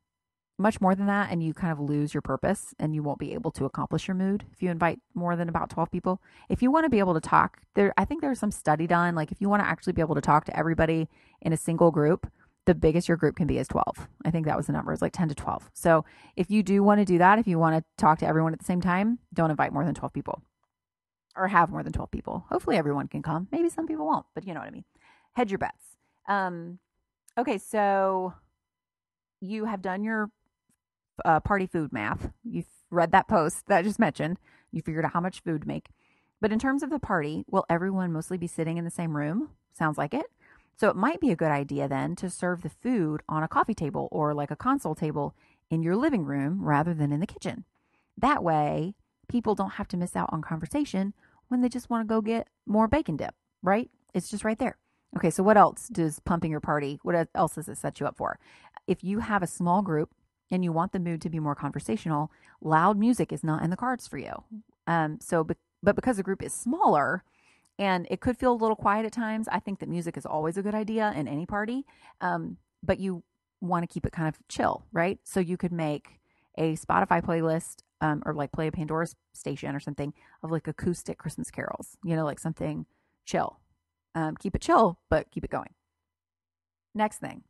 much 0.58 0.82
more 0.82 0.96
than 0.96 1.06
that, 1.06 1.32
and 1.32 1.44
you 1.44 1.54
kind 1.54 1.72
of 1.72 1.80
lose 1.80 2.14
your 2.14 2.22
purpose 2.22 2.74
and 2.80 2.96
you 2.96 3.04
won't 3.04 3.20
be 3.20 3.34
able 3.34 3.52
to 3.52 3.66
accomplish 3.66 4.08
your 4.08 4.16
mood 4.16 4.44
if 4.52 4.64
you 4.64 4.72
invite 4.72 5.00
more 5.14 5.36
than 5.36 5.50
about 5.50 5.70
12 5.70 5.92
people. 5.92 6.22
If 6.50 6.62
you 6.62 6.72
want 6.72 6.86
to 6.86 6.90
be 6.90 7.00
able 7.00 7.14
to 7.14 7.22
talk, 7.22 7.60
there 7.76 7.94
I 7.98 8.06
think 8.06 8.22
there's 8.22 8.40
some 8.40 8.52
study 8.52 8.88
done. 8.88 9.14
Like 9.14 9.32
if 9.32 9.40
you 9.40 9.50
want 9.50 9.62
to 9.62 9.70
actually 9.70 9.94
be 9.94 10.02
able 10.02 10.16
to 10.16 10.22
talk 10.22 10.46
to 10.46 10.58
everybody 10.58 11.10
in 11.42 11.54
a 11.54 11.58
single 11.58 11.92
group, 11.92 12.32
the 12.67 12.75
biggest 12.75 13.08
your 13.08 13.17
group 13.17 13.38
can 13.38 13.47
be 13.47 13.58
is 13.58 13.67
12. 13.69 14.08
I 14.25 14.30
think 14.30 14.45
that 14.45 14.58
was 14.58 14.67
the 14.67 14.73
number, 14.73 14.91
it's 14.91 15.01
like 15.01 15.13
10 15.13 15.30
to 15.30 15.36
12. 15.36 15.71
So 15.73 16.06
if 16.36 16.51
you 16.51 16.62
do 16.62 16.84
want 16.84 16.99
to 16.99 17.06
do 17.06 17.17
that, 17.17 17.39
if 17.39 17.47
you 17.47 17.58
want 17.58 17.77
to 17.77 17.84
talk 17.97 18.19
to 18.19 18.27
everyone 18.27 18.53
at 18.53 18.60
the 18.60 18.65
same 18.65 18.82
time, 18.82 19.19
don't 19.34 19.49
invite 19.49 19.73
more 19.73 19.86
than 19.86 19.95
12 19.95 20.13
people 20.13 20.43
or 21.36 21.47
have 21.47 21.71
more 21.71 21.82
than 21.82 21.93
12 21.93 22.12
people. 22.12 22.45
Hopefully 22.49 22.75
everyone 22.75 23.08
can 23.08 23.23
come. 23.23 23.47
Maybe 23.51 23.69
some 23.69 23.88
people 23.88 24.06
won't, 24.06 24.25
but 24.36 24.45
you 24.45 24.53
know 24.53 24.60
what 24.60 24.67
I 24.67 24.71
mean. 24.71 24.84
Hedge 25.34 25.49
your 25.49 25.60
bets. 25.60 25.97
Um, 26.27 26.80
okay, 27.38 27.58
so 27.58 28.34
you 29.39 29.65
have 29.65 29.82
done 29.82 30.03
your 30.03 30.30
uh, 31.23 31.39
party 31.39 31.67
food 31.67 31.93
math. 31.93 32.32
You've 32.43 32.67
read 32.91 33.12
that 33.12 33.30
post 33.30 33.67
that 33.67 33.77
I 33.77 33.82
just 33.82 33.99
mentioned. 33.99 34.39
You 34.71 34.82
figured 34.82 35.06
out 35.06 35.13
how 35.13 35.21
much 35.21 35.41
food 35.41 35.62
to 35.62 35.67
make. 35.67 35.88
But 36.41 36.51
in 36.51 36.60
terms 36.60 36.84
of 36.84 36.89
the 36.89 36.99
party, 36.99 37.45
will 37.49 37.65
everyone 37.69 38.12
mostly 38.12 38.38
be 38.38 38.47
sitting 38.47 38.77
in 38.77 38.84
the 38.84 38.91
same 38.91 39.15
room? 39.15 39.51
Sounds 39.73 39.97
like 39.97 40.13
it. 40.13 40.25
So 40.78 40.90
it 40.90 40.96
might 40.96 41.20
be 41.20 41.32
a 41.32 41.36
good 41.36 41.52
idea 41.52 41.88
then 41.88 42.16
to 42.18 42.30
serve 42.30 42.62
the 42.62 42.70
food 42.70 43.22
on 43.28 43.42
a 43.42 43.48
coffee 43.48 43.74
table 43.74 44.08
or 44.12 44.34
like 44.34 44.52
a 44.52 44.56
console 44.56 44.96
table 44.96 45.36
in 45.72 45.82
your 45.82 45.96
living 45.96 46.24
room 46.24 46.63
rather 46.63 46.94
than 46.94 47.12
in 47.12 47.20
the 47.20 47.28
kitchen. 47.28 47.66
That 48.16 48.44
way, 48.44 48.94
people 49.28 49.56
don't 49.56 49.72
have 49.72 49.88
to 49.90 49.98
miss 49.98 50.16
out 50.16 50.30
on 50.32 50.42
conversation 50.42 51.13
when 51.48 51.62
they 51.62 51.70
just 51.70 51.90
want 51.90 52.08
to 52.08 52.13
go 52.13 52.22
get 52.22 52.48
more 52.66 52.88
bacon 52.88 53.18
dip, 53.18 53.34
right? 53.63 53.90
It's 54.13 54.30
just 54.30 54.44
right 54.44 54.58
there. 54.60 54.78
Okay, 55.16 55.30
so 55.32 55.42
what 55.42 55.58
else 55.58 55.88
does 55.88 56.20
pumping 56.20 56.52
your 56.52 56.60
party, 56.60 57.00
what 57.02 57.28
else 57.34 57.56
does 57.56 57.68
it 57.68 57.78
set 57.78 58.00
you 58.00 58.06
up 58.06 58.18
for? 58.18 58.40
If 58.88 59.04
you 59.04 59.20
have 59.20 59.42
a 59.42 59.48
small 59.48 59.82
group 59.82 60.12
and 60.52 60.63
you 60.63 60.72
want 60.72 60.92
the 60.92 61.00
mood 61.00 61.22
to 61.22 61.30
be 61.30 61.40
more 61.40 61.56
conversational, 61.56 62.32
loud 62.62 62.98
music 62.98 63.32
is 63.32 63.44
not 63.44 63.63
in 63.63 63.70
the 63.70 63.78
cards 63.78 64.08
for 64.08 64.18
you. 64.18 64.44
Um, 64.86 65.20
so, 65.22 65.44
but 65.44 65.96
because 65.96 66.18
the 66.18 66.24
group 66.24 66.44
is 66.44 66.54
smaller, 66.54 67.24
and 67.80 68.08
it 68.10 68.22
could 68.22 68.38
feel 68.38 68.54
a 68.54 68.56
little 68.56 68.76
quiet 68.76 69.06
at 69.06 69.12
times. 69.12 69.48
I 69.48 69.60
think 69.60 69.80
that 69.80 69.90
music 69.90 70.18
is 70.18 70.26
always 70.26 70.58
a 70.58 70.62
good 70.62 70.76
idea 70.76 71.13
in 71.16 71.28
any 71.28 71.46
party, 71.46 71.86
um, 72.22 72.58
but 72.84 73.00
you 73.00 73.24
want 73.62 73.84
to 73.84 73.88
keep 73.88 74.06
it 74.06 74.12
kind 74.12 74.28
of 74.28 74.36
chill, 74.48 74.86
right? 74.92 75.20
So 75.24 75.40
you 75.40 75.58
could 75.58 75.72
make 75.72 76.20
a 76.58 76.76
Spotify 76.76 77.24
playlist 77.24 77.84
um, 78.02 78.24
or 78.26 78.34
like 78.34 78.52
play 78.52 78.68
a 78.68 78.72
Pandora 78.72 79.08
station 79.34 79.76
or 79.76 79.80
something 79.80 80.13
of 80.44 80.52
like 80.52 80.68
acoustic 80.68 81.18
Christmas 81.18 81.52
carols, 81.52 81.98
you 82.04 82.16
know, 82.16 82.26
like 82.26 82.40
something 82.40 82.86
chill. 83.26 83.60
Um, 84.16 84.36
keep 84.36 84.56
it 84.56 84.62
chill, 84.62 85.00
but 85.10 85.30
keep 85.32 85.44
it 85.44 85.52
going. 85.52 85.74
Next 86.96 87.18
thing, 87.20 87.44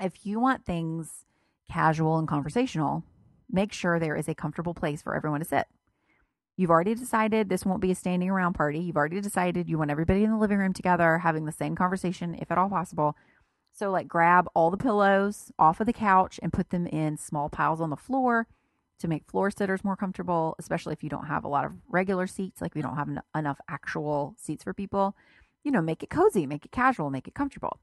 if 0.00 0.24
you 0.24 0.38
want 0.38 0.64
things 0.64 1.24
casual 1.68 2.18
and 2.18 2.28
conversational, 2.28 3.04
make 3.50 3.72
sure 3.72 3.98
there 3.98 4.16
is 4.16 4.28
a 4.28 4.34
comfortable 4.34 4.74
place 4.74 5.02
for 5.02 5.16
everyone 5.16 5.40
to 5.40 5.46
sit. 5.46 5.66
You've 6.56 6.70
already 6.70 6.94
decided 6.94 7.48
this 7.48 7.64
won't 7.64 7.80
be 7.80 7.90
a 7.90 7.94
standing 7.94 8.28
around 8.28 8.54
party. 8.54 8.78
You've 8.78 8.96
already 8.96 9.20
decided 9.20 9.68
you 9.68 9.78
want 9.78 9.90
everybody 9.90 10.22
in 10.22 10.30
the 10.30 10.36
living 10.36 10.58
room 10.58 10.72
together 10.72 11.18
having 11.18 11.44
the 11.44 11.52
same 11.52 11.74
conversation, 11.74 12.36
if 12.40 12.50
at 12.50 12.58
all 12.58 12.68
possible. 12.68 13.16
So, 13.72 13.90
like, 13.90 14.06
grab 14.06 14.48
all 14.54 14.70
the 14.70 14.76
pillows 14.76 15.50
off 15.58 15.80
of 15.80 15.86
the 15.86 15.94
couch 15.94 16.38
and 16.42 16.52
put 16.52 16.70
them 16.70 16.86
in 16.86 17.16
small 17.16 17.48
piles 17.48 17.80
on 17.80 17.88
the 17.88 17.96
floor 17.96 18.46
to 18.98 19.08
make 19.08 19.30
floor 19.30 19.50
sitters 19.50 19.82
more 19.82 19.96
comfortable, 19.96 20.54
especially 20.58 20.92
if 20.92 21.02
you 21.02 21.08
don't 21.08 21.26
have 21.26 21.42
a 21.42 21.48
lot 21.48 21.64
of 21.64 21.72
regular 21.88 22.26
seats, 22.26 22.60
like, 22.60 22.74
we 22.74 22.82
don't 22.82 22.96
have 22.96 23.08
en- 23.08 23.22
enough 23.34 23.58
actual 23.68 24.34
seats 24.38 24.62
for 24.62 24.74
people. 24.74 25.16
You 25.64 25.70
know, 25.70 25.80
make 25.80 26.02
it 26.02 26.10
cozy, 26.10 26.46
make 26.46 26.66
it 26.66 26.70
casual, 26.70 27.08
make 27.08 27.26
it 27.26 27.34
comfortable. 27.34 27.80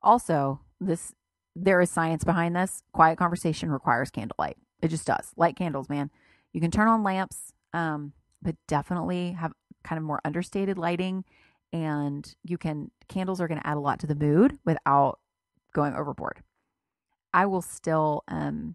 Also, 0.00 0.60
this 0.80 1.12
there 1.56 1.80
is 1.80 1.90
science 1.90 2.22
behind 2.22 2.54
this. 2.54 2.84
Quiet 2.92 3.18
conversation 3.18 3.72
requires 3.72 4.10
candlelight. 4.10 4.56
It 4.80 4.88
just 4.88 5.06
does. 5.06 5.32
Light 5.36 5.56
candles, 5.56 5.88
man. 5.88 6.10
You 6.52 6.60
can 6.60 6.70
turn 6.70 6.86
on 6.86 7.02
lamps 7.02 7.52
um, 7.72 8.12
but 8.42 8.56
definitely 8.66 9.32
have 9.32 9.52
kind 9.84 9.98
of 9.98 10.04
more 10.04 10.20
understated 10.24 10.78
lighting. 10.78 11.24
And 11.72 12.34
you 12.44 12.56
can, 12.56 12.90
candles 13.08 13.40
are 13.40 13.48
going 13.48 13.60
to 13.60 13.66
add 13.66 13.76
a 13.76 13.80
lot 13.80 14.00
to 14.00 14.06
the 14.06 14.14
mood 14.14 14.58
without 14.64 15.18
going 15.72 15.94
overboard. 15.94 16.42
I 17.34 17.46
will 17.46 17.62
still, 17.62 18.24
um, 18.28 18.74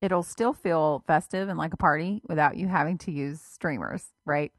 it'll 0.00 0.22
still 0.22 0.52
feel 0.52 1.02
festive 1.06 1.48
and 1.48 1.58
like 1.58 1.74
a 1.74 1.78
party 1.78 2.22
without 2.28 2.56
you 2.56 2.68
having 2.68 2.98
to 2.98 3.10
use 3.10 3.40
streamers, 3.40 4.12
right? 4.24 4.52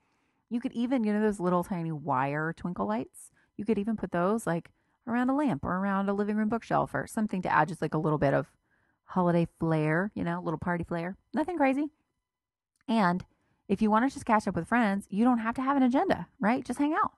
You 0.49 0.59
could 0.59 0.73
even, 0.73 1.03
you 1.03 1.13
know, 1.13 1.21
those 1.21 1.39
little 1.39 1.63
tiny 1.63 1.91
wire 1.91 2.53
twinkle 2.57 2.87
lights, 2.87 3.31
you 3.55 3.65
could 3.65 3.77
even 3.77 3.95
put 3.95 4.11
those 4.11 4.45
like 4.45 4.69
around 5.07 5.29
a 5.29 5.35
lamp 5.35 5.63
or 5.63 5.75
around 5.75 6.09
a 6.09 6.13
living 6.13 6.35
room 6.35 6.49
bookshelf 6.49 6.93
or 6.93 7.07
something 7.07 7.41
to 7.43 7.53
add 7.53 7.67
just 7.69 7.81
like 7.81 7.93
a 7.93 7.99
little 7.99 8.17
bit 8.17 8.33
of 8.33 8.51
holiday 9.05 9.47
flair, 9.59 10.11
you 10.13 10.23
know, 10.23 10.41
little 10.43 10.59
party 10.59 10.83
flair. 10.83 11.15
Nothing 11.33 11.57
crazy. 11.57 11.89
And 12.89 13.23
if 13.69 13.81
you 13.81 13.91
want 13.91 14.09
to 14.09 14.13
just 14.13 14.25
catch 14.25 14.47
up 14.47 14.55
with 14.55 14.67
friends, 14.67 15.05
you 15.09 15.23
don't 15.23 15.37
have 15.37 15.55
to 15.55 15.61
have 15.61 15.77
an 15.77 15.83
agenda, 15.83 16.27
right? 16.39 16.65
Just 16.65 16.79
hang 16.79 16.93
out. 16.93 17.11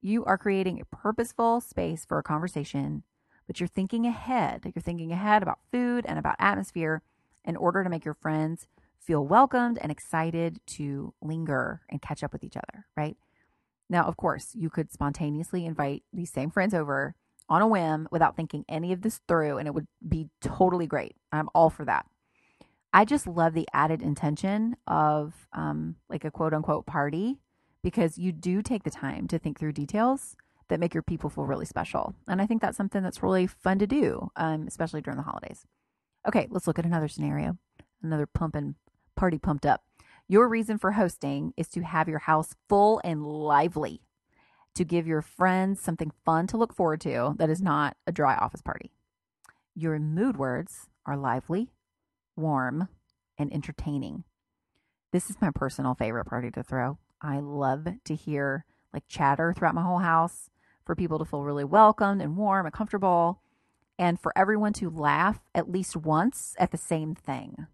You 0.00 0.24
are 0.24 0.38
creating 0.38 0.80
a 0.80 0.96
purposeful 0.96 1.60
space 1.60 2.04
for 2.04 2.18
a 2.18 2.22
conversation, 2.22 3.02
but 3.48 3.58
you're 3.58 3.66
thinking 3.66 4.06
ahead. 4.06 4.62
You're 4.64 4.80
thinking 4.80 5.10
ahead 5.10 5.42
about 5.42 5.58
food 5.72 6.06
and 6.06 6.20
about 6.20 6.36
atmosphere 6.38 7.02
in 7.44 7.56
order 7.56 7.82
to 7.82 7.90
make 7.90 8.04
your 8.04 8.14
friends 8.14 8.68
feel 9.00 9.26
welcomed 9.26 9.78
and 9.82 9.90
excited 9.90 10.60
to 10.66 11.12
linger 11.20 11.80
and 11.88 12.00
catch 12.00 12.22
up 12.22 12.32
with 12.32 12.44
each 12.44 12.56
other, 12.56 12.86
right? 12.96 13.16
Now, 13.90 14.04
of 14.04 14.16
course, 14.16 14.52
you 14.54 14.70
could 14.70 14.92
spontaneously 14.92 15.66
invite 15.66 16.04
these 16.12 16.30
same 16.30 16.50
friends 16.50 16.74
over 16.74 17.16
on 17.48 17.62
a 17.62 17.66
whim 17.66 18.06
without 18.12 18.36
thinking 18.36 18.64
any 18.68 18.92
of 18.92 19.00
this 19.00 19.20
through, 19.26 19.58
and 19.58 19.66
it 19.66 19.74
would 19.74 19.88
be 20.06 20.28
totally 20.40 20.86
great. 20.86 21.16
I'm 21.32 21.48
all 21.54 21.70
for 21.70 21.84
that. 21.86 22.06
I 22.92 23.04
just 23.04 23.26
love 23.26 23.54
the 23.54 23.68
added 23.72 24.02
intention 24.02 24.76
of 24.86 25.46
um, 25.52 25.96
like 26.08 26.24
a 26.24 26.30
quote 26.30 26.54
unquote 26.54 26.86
party 26.86 27.38
because 27.82 28.18
you 28.18 28.32
do 28.32 28.62
take 28.62 28.82
the 28.82 28.90
time 28.90 29.28
to 29.28 29.38
think 29.38 29.58
through 29.58 29.72
details 29.72 30.36
that 30.68 30.80
make 30.80 30.94
your 30.94 31.02
people 31.02 31.30
feel 31.30 31.44
really 31.44 31.66
special. 31.66 32.14
And 32.26 32.40
I 32.40 32.46
think 32.46 32.60
that's 32.62 32.76
something 32.76 33.02
that's 33.02 33.22
really 33.22 33.46
fun 33.46 33.78
to 33.78 33.86
do, 33.86 34.30
um, 34.36 34.66
especially 34.66 35.00
during 35.00 35.16
the 35.16 35.22
holidays. 35.22 35.66
Okay, 36.26 36.46
let's 36.50 36.66
look 36.66 36.78
at 36.78 36.86
another 36.86 37.08
scenario, 37.08 37.56
another 38.02 38.26
pump 38.26 38.54
and 38.54 38.74
party 39.16 39.38
pumped 39.38 39.66
up. 39.66 39.82
Your 40.26 40.48
reason 40.48 40.76
for 40.76 40.92
hosting 40.92 41.54
is 41.56 41.68
to 41.68 41.82
have 41.82 42.08
your 42.08 42.18
house 42.18 42.54
full 42.68 43.00
and 43.02 43.24
lively, 43.24 44.02
to 44.74 44.84
give 44.84 45.06
your 45.06 45.22
friends 45.22 45.80
something 45.80 46.12
fun 46.24 46.46
to 46.48 46.58
look 46.58 46.74
forward 46.74 47.00
to 47.02 47.34
that 47.38 47.48
is 47.48 47.62
not 47.62 47.96
a 48.06 48.12
dry 48.12 48.34
office 48.36 48.60
party. 48.60 48.92
Your 49.74 49.98
mood 49.98 50.36
words 50.36 50.88
are 51.06 51.16
lively, 51.16 51.70
warm, 52.38 52.88
and 53.38 53.52
entertaining. 53.52 54.24
This 55.12 55.30
is 55.30 55.36
my 55.40 55.50
personal 55.54 55.94
favorite 55.94 56.26
party 56.26 56.50
to 56.52 56.62
throw. 56.62 56.98
I 57.20 57.40
love 57.40 57.86
to 58.04 58.14
hear 58.14 58.64
like 58.92 59.04
chatter 59.08 59.52
throughout 59.56 59.74
my 59.74 59.82
whole 59.82 59.98
house 60.00 60.50
for 60.84 60.94
people 60.94 61.18
to 61.18 61.24
feel 61.24 61.42
really 61.42 61.64
welcomed 61.64 62.22
and 62.22 62.36
warm 62.36 62.66
and 62.66 62.74
comfortable. 62.74 63.40
and 63.98 64.20
for 64.20 64.32
everyone 64.36 64.72
to 64.74 64.88
laugh 64.90 65.40
at 65.54 65.70
least 65.70 65.96
once 65.96 66.54
at 66.58 66.70
the 66.70 66.78
same 66.78 67.14
thing. 67.16 67.66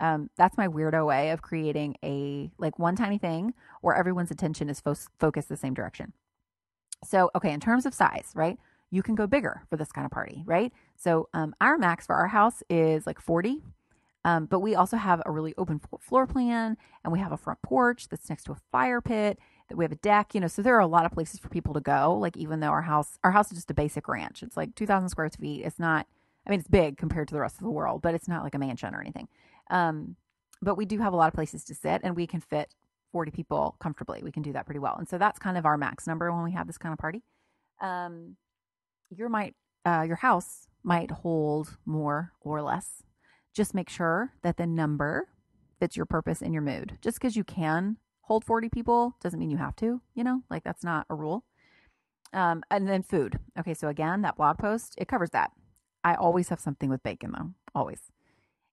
Um, 0.00 0.30
that's 0.36 0.56
my 0.56 0.68
weirdo 0.68 1.06
way 1.06 1.30
of 1.30 1.42
creating 1.42 1.96
a 2.04 2.50
like 2.58 2.78
one 2.78 2.94
tiny 2.96 3.18
thing 3.18 3.54
where 3.80 3.96
everyone's 3.96 4.30
attention 4.30 4.68
is 4.70 4.80
fo- 4.80 4.94
focused 5.18 5.48
the 5.48 5.56
same 5.56 5.74
direction. 5.74 6.12
So, 7.04 7.30
okay, 7.34 7.52
in 7.52 7.60
terms 7.60 7.86
of 7.86 7.94
size, 7.94 8.30
right? 8.34 8.58
You 8.90 9.02
can 9.02 9.14
go 9.16 9.26
bigger 9.26 9.62
for 9.68 9.76
this 9.76 9.92
kind 9.92 10.04
of 10.04 10.10
party, 10.12 10.42
right? 10.46 10.72
So, 10.96 11.28
um, 11.34 11.54
our 11.60 11.78
max 11.78 12.06
for 12.06 12.14
our 12.14 12.28
house 12.28 12.62
is 12.70 13.06
like 13.06 13.20
40. 13.20 13.62
Um, 14.24 14.46
but 14.46 14.60
we 14.60 14.74
also 14.74 14.96
have 14.96 15.22
a 15.24 15.30
really 15.30 15.54
open 15.56 15.80
floor 16.00 16.26
plan 16.26 16.76
and 17.04 17.12
we 17.12 17.18
have 17.20 17.32
a 17.32 17.36
front 17.36 17.62
porch 17.62 18.08
that's 18.08 18.28
next 18.28 18.44
to 18.44 18.52
a 18.52 18.60
fire 18.72 19.00
pit 19.00 19.38
that 19.68 19.76
we 19.76 19.84
have 19.84 19.92
a 19.92 19.96
deck, 19.96 20.34
you 20.34 20.40
know, 20.40 20.48
so 20.48 20.60
there 20.60 20.74
are 20.76 20.80
a 20.80 20.86
lot 20.86 21.06
of 21.06 21.12
places 21.12 21.38
for 21.38 21.48
people 21.48 21.72
to 21.74 21.80
go. 21.80 22.14
Like 22.14 22.36
even 22.36 22.60
though 22.60 22.68
our 22.68 22.82
house, 22.82 23.18
our 23.22 23.30
house 23.30 23.52
is 23.52 23.58
just 23.58 23.70
a 23.70 23.74
basic 23.74 24.08
ranch. 24.08 24.42
It's 24.42 24.56
like 24.56 24.74
2000 24.74 25.08
square 25.08 25.30
feet. 25.30 25.64
It's 25.64 25.78
not, 25.78 26.06
I 26.46 26.50
mean, 26.50 26.58
it's 26.58 26.68
big 26.68 26.96
compared 26.96 27.28
to 27.28 27.34
the 27.34 27.40
rest 27.40 27.56
of 27.56 27.62
the 27.62 27.70
world, 27.70 28.02
but 28.02 28.14
it's 28.14 28.28
not 28.28 28.42
like 28.42 28.54
a 28.54 28.58
mansion 28.58 28.94
or 28.94 29.00
anything. 29.00 29.28
Um, 29.70 30.16
but 30.60 30.76
we 30.76 30.84
do 30.84 30.98
have 30.98 31.12
a 31.12 31.16
lot 31.16 31.28
of 31.28 31.34
places 31.34 31.64
to 31.64 31.74
sit 31.74 32.00
and 32.02 32.16
we 32.16 32.26
can 32.26 32.40
fit 32.40 32.74
40 33.12 33.30
people 33.30 33.76
comfortably. 33.78 34.22
We 34.22 34.32
can 34.32 34.42
do 34.42 34.52
that 34.52 34.66
pretty 34.66 34.80
well. 34.80 34.96
And 34.98 35.08
so 35.08 35.18
that's 35.18 35.38
kind 35.38 35.56
of 35.56 35.64
our 35.64 35.78
max 35.78 36.06
number 36.06 36.32
when 36.32 36.44
we 36.44 36.52
have 36.52 36.66
this 36.66 36.78
kind 36.78 36.92
of 36.92 36.98
party. 36.98 37.22
Um, 37.80 38.36
your 39.10 39.28
might, 39.28 39.54
uh, 39.84 40.04
your 40.06 40.16
house 40.16 40.66
might 40.82 41.10
hold 41.10 41.78
more 41.86 42.32
or 42.40 42.62
less. 42.62 43.02
Just 43.58 43.74
make 43.74 43.88
sure 43.88 44.32
that 44.42 44.56
the 44.56 44.68
number 44.68 45.30
fits 45.80 45.96
your 45.96 46.06
purpose 46.06 46.42
and 46.42 46.52
your 46.52 46.62
mood. 46.62 46.96
Just 47.02 47.18
because 47.18 47.34
you 47.34 47.42
can 47.42 47.96
hold 48.20 48.44
40 48.44 48.68
people 48.68 49.16
doesn't 49.20 49.40
mean 49.40 49.50
you 49.50 49.56
have 49.56 49.74
to, 49.74 50.00
you 50.14 50.22
know, 50.22 50.44
like 50.48 50.62
that's 50.62 50.84
not 50.84 51.06
a 51.10 51.16
rule. 51.16 51.42
Um, 52.32 52.62
and 52.70 52.88
then 52.88 53.02
food. 53.02 53.40
Okay, 53.58 53.74
so 53.74 53.88
again, 53.88 54.22
that 54.22 54.36
blog 54.36 54.58
post, 54.58 54.94
it 54.96 55.08
covers 55.08 55.30
that. 55.30 55.50
I 56.04 56.14
always 56.14 56.50
have 56.50 56.60
something 56.60 56.88
with 56.88 57.02
bacon 57.02 57.32
though, 57.36 57.50
always. 57.74 58.12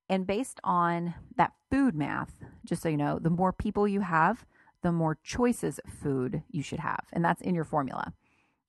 And 0.07 0.27
based 0.27 0.59
on 0.63 1.15
that 1.35 1.53
food 1.71 1.95
math, 1.95 2.33
just 2.63 2.83
so 2.83 2.89
you 2.89 2.97
know, 2.97 3.17
the 3.17 3.31
more 3.31 3.51
people 3.51 3.87
you 3.87 4.01
have, 4.01 4.45
the 4.83 4.91
more 4.91 5.17
choices 5.23 5.79
of 5.79 5.91
food 5.93 6.43
you 6.51 6.61
should 6.61 6.81
have. 6.81 7.05
And 7.11 7.25
that's 7.25 7.41
in 7.41 7.55
your 7.55 7.63
formula. 7.63 8.13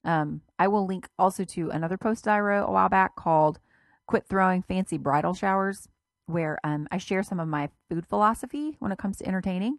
Um, 0.03 0.41
I 0.59 0.69
will 0.69 0.87
link 0.87 1.11
also 1.19 1.45
to 1.45 1.69
another 1.69 1.99
post 1.99 2.27
I 2.27 2.41
wrote 2.41 2.67
a 2.67 2.73
while 2.73 2.89
back 2.89 3.17
called 3.17 3.59
Quit 4.07 4.25
Throwing 4.27 4.63
Fancy 4.63 4.97
Bridal 4.97 5.35
Showers, 5.35 5.89
where 6.27 6.59
um, 6.65 6.89
I 6.91 6.99
share 6.99 7.23
some 7.23 7.41
of 7.41 7.49
my 7.49 7.71
food 7.89 8.07
philosophy 8.07 8.77
when 8.79 8.93
it 8.93 8.99
comes 8.99 9.19
to 9.19 9.27
entertaining 9.27 9.79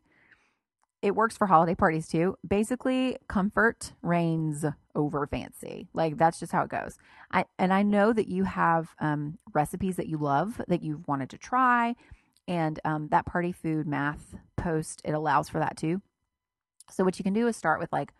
it 1.01 1.15
works 1.15 1.37
for 1.37 1.47
holiday 1.47 1.75
parties 1.75 2.07
too. 2.07 2.37
Basically, 2.47 3.17
comfort 3.27 3.93
reigns 4.01 4.65
over 4.95 5.27
fancy. 5.27 5.87
Like 5.93 6.17
that's 6.17 6.39
just 6.39 6.51
how 6.51 6.63
it 6.63 6.69
goes. 6.69 6.97
I 7.31 7.45
and 7.59 7.71
I 7.71 7.83
know 7.83 8.13
that 8.13 8.27
you 8.27 8.43
have 8.45 8.95
um, 8.99 9.37
recipes 9.53 9.95
that 9.97 10.07
you 10.07 10.17
love 10.17 10.61
that 10.67 10.81
you've 10.81 11.07
wanted 11.07 11.29
to 11.31 11.37
try, 11.37 11.95
and 12.47 12.79
um, 12.83 13.09
that 13.09 13.25
party 13.25 13.51
food 13.51 13.87
math 13.87 14.35
post 14.55 15.01
it 15.05 15.11
allows 15.11 15.49
for 15.49 15.59
that 15.59 15.77
too. 15.77 16.01
So 16.89 17.03
what 17.03 17.19
you 17.19 17.23
can 17.23 17.33
do 17.33 17.47
is 17.47 17.55
start 17.55 17.79
with 17.79 17.91
like 17.91 18.13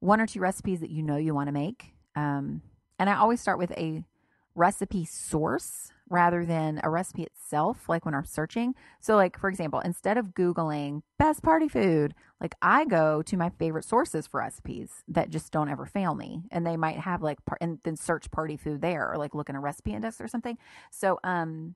one 0.00 0.20
or 0.20 0.26
two 0.26 0.40
recipes 0.40 0.80
that 0.80 0.90
you 0.90 1.02
know 1.02 1.16
you 1.16 1.34
want 1.34 1.48
to 1.48 1.52
make, 1.52 1.94
um, 2.14 2.62
and 2.98 3.10
I 3.10 3.16
always 3.16 3.40
start 3.40 3.58
with 3.58 3.72
a 3.72 4.04
recipe 4.54 5.04
source 5.04 5.90
rather 6.08 6.44
than 6.44 6.80
a 6.84 6.90
recipe 6.90 7.22
itself, 7.22 7.88
like 7.88 8.04
when 8.04 8.14
I'm 8.14 8.24
searching. 8.24 8.74
So, 9.00 9.16
like, 9.16 9.38
for 9.38 9.48
example, 9.48 9.80
instead 9.80 10.18
of 10.18 10.34
Googling 10.34 11.02
best 11.18 11.42
party 11.42 11.68
food, 11.68 12.14
like 12.40 12.54
I 12.60 12.84
go 12.84 13.22
to 13.22 13.36
my 13.36 13.50
favorite 13.50 13.84
sources 13.84 14.26
for 14.26 14.40
recipes 14.40 15.04
that 15.08 15.30
just 15.30 15.52
don't 15.52 15.70
ever 15.70 15.86
fail 15.86 16.14
me. 16.14 16.42
And 16.50 16.66
they 16.66 16.76
might 16.76 16.98
have 16.98 17.22
like, 17.22 17.38
and 17.60 17.78
then 17.84 17.96
search 17.96 18.30
party 18.30 18.56
food 18.56 18.82
there 18.82 19.10
or 19.10 19.16
like 19.16 19.34
look 19.34 19.48
in 19.48 19.56
a 19.56 19.60
recipe 19.60 19.92
index 19.94 20.20
or 20.20 20.28
something. 20.28 20.58
So, 20.90 21.18
um, 21.24 21.74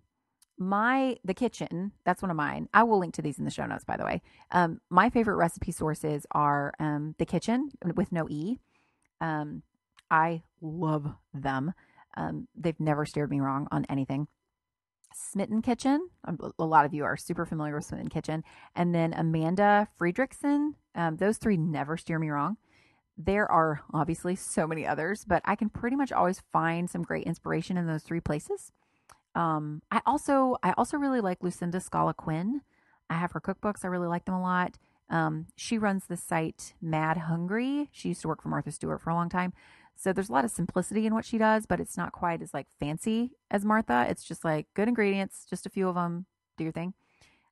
my 0.59 1.17
the 1.25 1.35
Kitchn 1.35 1.93
that's 2.05 2.23
one 2.23 2.31
of 2.31 2.37
mine 2.37 2.69
i 2.73 2.83
will 2.83 2.99
link 2.99 3.13
to 3.15 3.23
these 3.23 3.39
in 3.39 3.45
the 3.45 3.51
show 3.51 3.67
notes 3.67 3.85
by 3.85 3.97
the 3.97 4.05
way 4.05 4.23
um 4.53 4.81
my 4.89 5.11
favorite 5.11 5.37
recipe 5.37 5.71
sources 5.71 6.27
are 6.31 6.73
um 6.81 7.15
the 7.19 7.27
Kitchn 7.27 7.69
with 7.95 8.11
no 8.11 8.27
e 8.31 8.59
um 9.21 9.63
i 10.11 10.43
love 10.63 11.13
them 11.35 11.75
um, 12.17 12.49
they've 12.55 12.79
never 12.81 13.05
steered 13.07 13.31
me 13.31 13.41
wrong 13.41 13.69
on 13.71 13.85
anything. 13.89 14.29
Smitten 15.15 15.63
Kitchen. 15.63 16.09
Um, 16.25 16.39
a 16.59 16.65
lot 16.65 16.85
of 16.85 16.93
you 16.93 17.05
are 17.05 17.17
super 17.17 17.47
familiar 17.47 17.75
with 17.75 17.85
Smitten 17.85 18.09
Kitchen. 18.09 18.45
And 18.75 18.95
then 18.95 19.15
Amanda 19.15 19.89
Frederickson. 19.99 20.73
Um, 20.95 21.17
those 21.17 21.39
three 21.39 21.57
never 21.57 21.97
steer 21.97 22.19
me 22.19 22.29
wrong. 22.29 22.59
There 23.17 23.51
are 23.51 23.81
obviously 23.95 24.37
so 24.37 24.67
many 24.67 24.87
others, 24.87 25.25
but 25.27 25.41
I 25.47 25.57
can 25.57 25.71
pretty 25.71 25.97
much 25.97 26.13
always 26.13 26.43
find 26.53 26.91
some 26.91 27.03
great 27.03 27.27
inspiration 27.27 27.79
in 27.79 27.87
those 27.87 28.03
three 28.03 28.21
places. 28.21 28.73
Um, 29.35 29.83
I 29.91 30.03
also 30.07 30.57
I 30.63 30.73
also 30.77 30.97
really 30.97 31.21
like 31.21 31.43
Lucinda 31.43 31.81
Scala 31.81 32.15
Quinn. 32.15 32.63
I 33.09 33.15
have 33.15 33.33
her 33.33 33.41
cookbooks. 33.41 33.85
I 33.85 33.89
really 33.89 34.09
like 34.09 34.25
them 34.25 34.35
a 34.35 34.43
lot. 34.43 34.79
Um, 35.09 35.47
she 35.57 35.79
runs 35.79 36.07
the 36.07 36.17
site 36.17 36.75
Mad 36.83 37.17
Hungry. 37.17 37.89
She 37.93 38.09
used 38.09 38.23
to 38.23 38.29
work 38.29 38.43
for 38.43 38.49
Martha 38.49 38.73
Stewart 38.73 39.01
for 39.01 39.11
a 39.11 39.15
long 39.15 39.29
time. 39.29 39.53
So 39.97 40.13
there's 40.13 40.29
a 40.29 40.33
lot 40.33 40.45
of 40.45 40.51
simplicity 40.51 41.07
in 41.07 41.15
what 41.15 41.25
she 41.25 41.39
does, 41.39 41.67
but 41.67 41.81
it's 41.81 41.97
not 41.97 42.13
quite 42.13 42.43
as 42.43 42.53
like 42.53 42.67
fancy 42.79 43.33
as 43.51 43.65
Martha. 43.65 44.07
It's 44.09 44.23
just 44.25 44.45
like 44.45 44.67
good 44.75 44.89
ingredients, 44.89 45.47
just 45.49 45.67
a 45.67 45.71
few 45.71 45.89
of 45.89 45.95
them, 45.95 46.27
do 46.57 46.65
your 46.65 46.73
thing. 46.73 46.95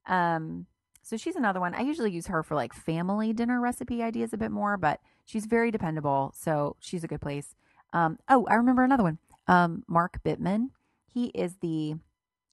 Um, 0.07 0.67
so 1.03 1.17
she's 1.17 1.37
another 1.37 1.61
one. 1.61 1.75
I 1.75 1.81
usually 1.81 2.11
use 2.13 2.29
her 2.29 2.43
for 2.43 2.55
like 2.55 2.73
family 2.73 3.33
dinner 3.33 3.61
recipe 3.61 4.03
ideas 4.03 4.33
a 4.33 4.39
bit 4.39 4.51
more, 4.51 4.77
but 4.77 5.01
she's 5.25 5.47
very 5.47 5.71
dependable. 5.71 6.33
So 6.37 6.77
she's 6.81 7.05
a 7.05 7.09
good 7.09 7.21
place. 7.21 7.55
Um, 7.93 8.19
oh, 8.29 8.47
I 8.47 8.55
remember 8.55 8.85
another 8.85 9.03
one. 9.03 9.19
Um, 9.47 9.85
Mark 9.87 10.21
Bittman. 10.25 10.69
He 11.13 11.27
is 11.27 11.57
the 11.61 11.95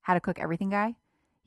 how 0.01 0.13
to 0.13 0.19
cook 0.19 0.39
everything 0.39 0.69
guy. 0.69 0.95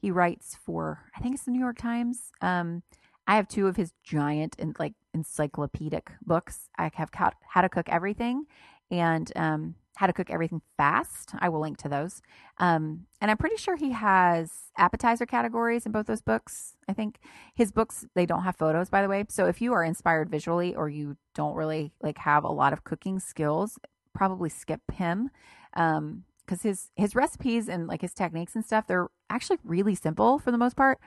He 0.01 0.11
writes 0.11 0.59
for, 0.65 1.05
I 1.17 1.21
think 1.21 1.35
it's 1.35 1.45
the 1.45 1.51
New 1.51 1.61
York 1.61 1.79
Times. 1.79 2.33
Um, 2.41 2.83
I 3.27 3.37
have 3.37 3.49
two 3.49 3.67
of 3.69 3.77
his 3.77 3.93
giant 4.03 4.57
and 4.59 4.77
like 4.79 4.95
encyclopedic 5.15 6.13
books. 6.27 6.69
I 6.77 6.91
have 6.95 7.11
How 7.15 7.61
to 7.61 7.69
Cook 7.69 7.89
Everything 7.89 8.47
and 8.91 9.33
um, 9.37 9.75
How 9.97 10.07
to 10.07 10.13
Cook 10.13 10.31
Everything 10.31 10.61
Fast. 10.77 11.35
I 11.39 11.49
will 11.49 11.61
link 11.61 11.79
to 11.79 11.89
those. 11.89 12.21
Um, 12.59 13.07
and 13.21 13.31
I'm 13.31 13.37
pretty 13.37 13.57
sure 13.57 13.77
he 13.77 13.93
has 13.93 14.51
appetizer 14.77 15.25
categories 15.25 15.87
in 15.87 15.93
both 15.93 16.07
those 16.07 16.21
books. 16.21 16.77
I 16.89 16.93
think 16.93 17.19
his 17.55 17.73
books 17.73 18.05
they 18.15 18.27
don't 18.27 18.43
have 18.43 18.57
photos, 18.57 18.91
by 18.91 19.01
the 19.01 19.09
way. 19.09 19.25
So 19.29 19.47
if 19.47 19.63
you 19.63 19.73
are 19.73 19.85
inspired 19.85 20.29
visually 20.29 20.75
or 20.75 20.89
you 20.89 21.17
don't 21.35 21.55
really 21.55 21.93
like 22.03 22.19
have 22.19 22.45
a 22.45 22.53
lot 22.53 22.73
of 22.73 22.85
cooking 22.85 23.21
skills, 23.21 23.79
probably 24.13 24.51
skip 24.51 24.83
him. 24.93 25.31
Um, 25.75 26.25
because 26.45 26.63
his 26.63 26.91
his 26.95 27.15
recipes 27.15 27.69
and 27.69 27.87
like 27.87 28.03
his 28.03 28.13
techniques 28.13 28.55
and 28.55 28.65
stuff 28.65 28.87
they're 28.87 29.09
actually 29.31 29.59
really 29.65 29.95
simple 29.95 30.39
for 30.39 30.51
the 30.51 30.59
most 30.59 30.77
part 30.77 30.99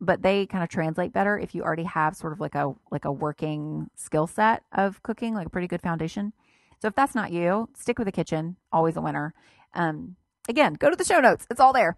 but 0.00 0.22
they 0.22 0.46
kind 0.46 0.62
of 0.62 0.68
translate 0.70 1.12
better 1.12 1.38
if 1.38 1.54
you 1.54 1.62
already 1.62 1.84
have 1.84 2.16
sort 2.16 2.32
of 2.32 2.40
like 2.40 2.54
a 2.54 2.74
like 2.90 3.04
a 3.04 3.12
working 3.12 3.88
skill 3.94 4.26
set 4.26 4.62
of 4.72 5.02
cooking, 5.02 5.34
like 5.34 5.46
a 5.46 5.50
pretty 5.50 5.68
good 5.68 5.82
foundation. 5.82 6.32
So 6.80 6.88
if 6.88 6.94
that's 6.94 7.14
not 7.14 7.32
you, 7.32 7.68
stick 7.74 7.98
with 7.98 8.06
the 8.06 8.12
Kitchn, 8.12 8.56
always 8.72 8.96
a 8.96 9.00
winner. 9.00 9.34
Um, 9.72 10.16
again, 10.48 10.74
go 10.74 10.90
to 10.90 10.96
the 10.96 11.04
show 11.04 11.20
notes; 11.20 11.46
it's 11.50 11.60
all 11.60 11.72
there, 11.72 11.96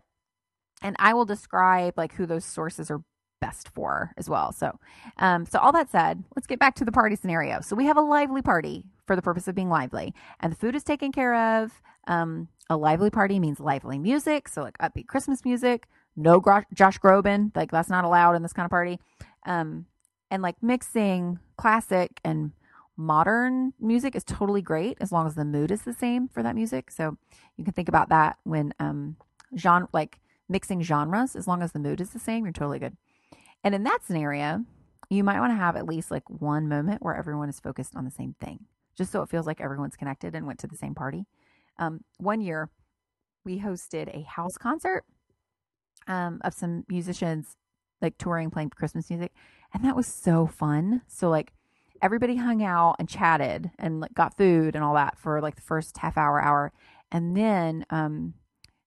and 0.82 0.96
I 0.98 1.14
will 1.14 1.24
describe 1.24 1.94
like 1.96 2.14
who 2.14 2.26
those 2.26 2.44
sources 2.44 2.90
are 2.90 3.02
best 3.40 3.68
for 3.74 4.12
as 4.16 4.28
well. 4.30 4.52
So, 4.52 4.78
um, 5.18 5.46
so 5.46 5.59
all 5.59 5.72
that 5.72 5.90
said, 5.90 6.24
let's 6.35 6.46
get 6.46 6.59
back 6.59 6.74
to 6.76 6.85
the 6.85 6.92
party 6.92 7.16
scenario. 7.16 7.61
So 7.61 7.76
we 7.76 7.87
have 7.87 7.96
a 7.96 8.02
lively 8.02 8.42
party 8.42 8.85
for 9.06 9.16
the 9.16 9.22
purpose 9.22 9.48
of 9.48 9.54
being 9.54 9.68
lively, 9.68 10.14
and 10.40 10.52
the 10.52 10.56
food 10.56 10.74
is 10.74 10.85
taken 10.85 11.12
care 11.12 11.62
of. 11.62 11.80
Um, 12.09 12.48
a 12.70 12.76
lively 12.76 13.11
party 13.11 13.38
means 13.38 13.61
lively 13.61 13.98
music, 13.98 14.48
so 14.48 14.62
like 14.62 14.78
upbeat 14.78 15.06
Christmas 15.06 15.44
music, 15.44 15.87
no 16.16 16.42
Josh 16.72 16.98
Groban, 16.98 17.55
like 17.55 17.70
that's 17.70 17.90
not 17.90 18.05
allowed 18.05 18.35
in 18.35 18.42
this 18.42 18.52
kind 18.52 18.64
of 18.64 18.70
party. 18.70 18.98
Um, 19.44 19.87
and 20.31 20.42
like 20.42 20.62
mixing 20.62 21.38
classic 21.57 22.20
and 22.24 22.52
modern 22.96 23.74
music 23.79 24.16
is 24.16 24.24
totally 24.24 24.62
great 24.62 24.96
as 25.00 25.12
long 25.12 25.26
as 25.26 25.35
the 25.35 25.44
mood 25.44 25.70
is 25.70 25.83
the 25.83 25.92
same 25.92 26.29
for 26.29 26.42
that 26.42 26.55
music. 26.55 26.90
So 26.90 27.16
you 27.57 27.64
can 27.64 27.74
think 27.74 27.88
about 27.88 28.09
that 28.09 28.38
when 28.44 28.72
um 28.81 29.16
genre 29.57 29.88
like 29.92 30.18
mixing 30.48 30.83
genres 30.83 31.37
as 31.37 31.46
long 31.46 31.62
as 31.62 31.72
the 31.72 31.79
mood 31.79 32.00
is 32.00 32.11
the 32.11 32.18
same, 32.18 32.44
you're 32.44 32.52
totally 32.52 32.79
good. 32.79 32.96
And 33.62 33.74
in 33.74 33.83
that 33.85 34.05
scenario, 34.05 34.64
you 35.11 35.22
might 35.22 35.40
want 35.40 35.50
to 35.52 35.57
have 35.57 35.76
at 35.76 35.87
least 35.87 36.11
like 36.11 36.29
one 36.29 36.68
moment 36.68 37.02
where 37.02 37.14
everyone 37.16 37.48
is 37.48 37.61
focused 37.61 37.94
on 37.94 38.05
the 38.05 38.11
same 38.11 38.35
thing, 38.40 38.61
just 38.96 39.12
so 39.12 39.22
it 39.22 39.29
feels 39.29 39.46
like 39.46 39.61
everyone's 39.61 39.96
connected 39.96 40.35
and 40.35 40.46
went 40.46 40.59
to 40.61 40.66
the 40.66 40.76
same 40.76 40.94
party. 40.94 41.26
Um, 41.79 42.02
one 42.18 42.40
year, 42.40 42.70
we 43.44 43.61
hosted 43.61 44.16
a 44.16 44.22
house 44.22 44.57
concert 44.57 45.05
um, 46.06 46.40
of 46.44 46.54
some 46.54 46.84
musicians 46.88 47.56
like 48.02 48.18
touring 48.18 48.50
playing 48.50 48.70
Christmas 48.70 49.10
music, 49.10 49.32
and 49.72 49.84
that 49.84 49.96
was 49.96 50.06
so 50.06 50.46
fun. 50.46 51.02
So 51.06 51.28
like 51.28 51.52
everybody 52.02 52.36
hung 52.36 52.62
out 52.62 52.96
and 52.98 53.08
chatted 53.08 53.70
and 53.78 54.00
like 54.00 54.14
got 54.14 54.36
food 54.36 54.74
and 54.74 54.84
all 54.84 54.94
that 54.94 55.18
for 55.18 55.40
like 55.40 55.56
the 55.56 55.62
first 55.62 55.98
half 55.98 56.16
hour 56.18 56.40
hour, 56.40 56.72
and 57.10 57.36
then 57.36 57.86
um, 57.90 58.34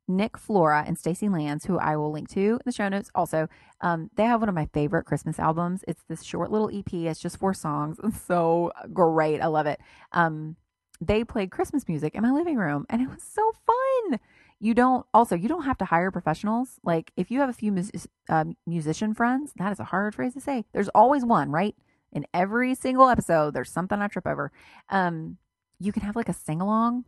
Nick 0.07 0.37
Flora 0.37 0.83
and 0.85 0.97
Stacy 0.97 1.27
Lantz, 1.27 1.65
who 1.65 1.77
I 1.77 1.95
will 1.95 2.11
link 2.11 2.29
to 2.29 2.39
in 2.39 2.59
the 2.65 2.71
show 2.71 2.89
notes. 2.89 3.11
Also, 3.15 3.47
um, 3.81 4.09
they 4.15 4.23
have 4.23 4.41
one 4.41 4.49
of 4.49 4.55
my 4.55 4.67
favorite 4.73 5.05
Christmas 5.05 5.39
albums. 5.39 5.83
It's 5.87 6.03
this 6.07 6.23
short 6.23 6.51
little 6.51 6.69
EP. 6.73 6.93
It's 6.93 7.19
just 7.19 7.37
four 7.37 7.53
songs. 7.53 7.97
It's 8.03 8.21
so 8.21 8.71
great. 8.93 9.41
I 9.41 9.47
love 9.47 9.65
it. 9.67 9.79
Um, 10.11 10.55
they 11.01 11.23
played 11.23 11.51
Christmas 11.51 11.87
music 11.87 12.13
in 12.13 12.23
my 12.23 12.31
living 12.31 12.57
room, 12.57 12.85
and 12.89 13.01
it 13.01 13.09
was 13.09 13.23
so 13.23 13.53
fun 13.65 13.75
fun. 14.09 14.19
You 14.59 14.73
don't 14.73 15.05
also 15.13 15.35
you 15.35 15.47
don't 15.47 15.63
have 15.63 15.77
to 15.77 15.85
hire 15.85 16.11
professionals. 16.11 16.79
Like 16.83 17.11
if 17.15 17.31
you 17.31 17.39
have 17.39 17.49
a 17.49 17.53
few 17.53 17.71
mus- 17.71 18.07
uh, 18.27 18.45
musician 18.67 19.13
friends, 19.13 19.53
that 19.55 19.71
is 19.71 19.79
a 19.79 19.85
hard 19.85 20.15
phrase 20.15 20.33
to 20.33 20.41
say. 20.41 20.65
There's 20.73 20.89
always 20.89 21.23
one, 21.23 21.49
right? 21.51 21.75
In 22.11 22.25
every 22.33 22.75
single 22.75 23.07
episode, 23.07 23.53
there's 23.53 23.71
something 23.71 23.99
I 23.99 24.07
trip 24.07 24.27
over. 24.27 24.51
Um, 24.89 25.37
you 25.79 25.91
can 25.91 26.01
have 26.03 26.15
like 26.15 26.29
a 26.29 26.33
sing 26.33 26.59
along. 26.59 27.05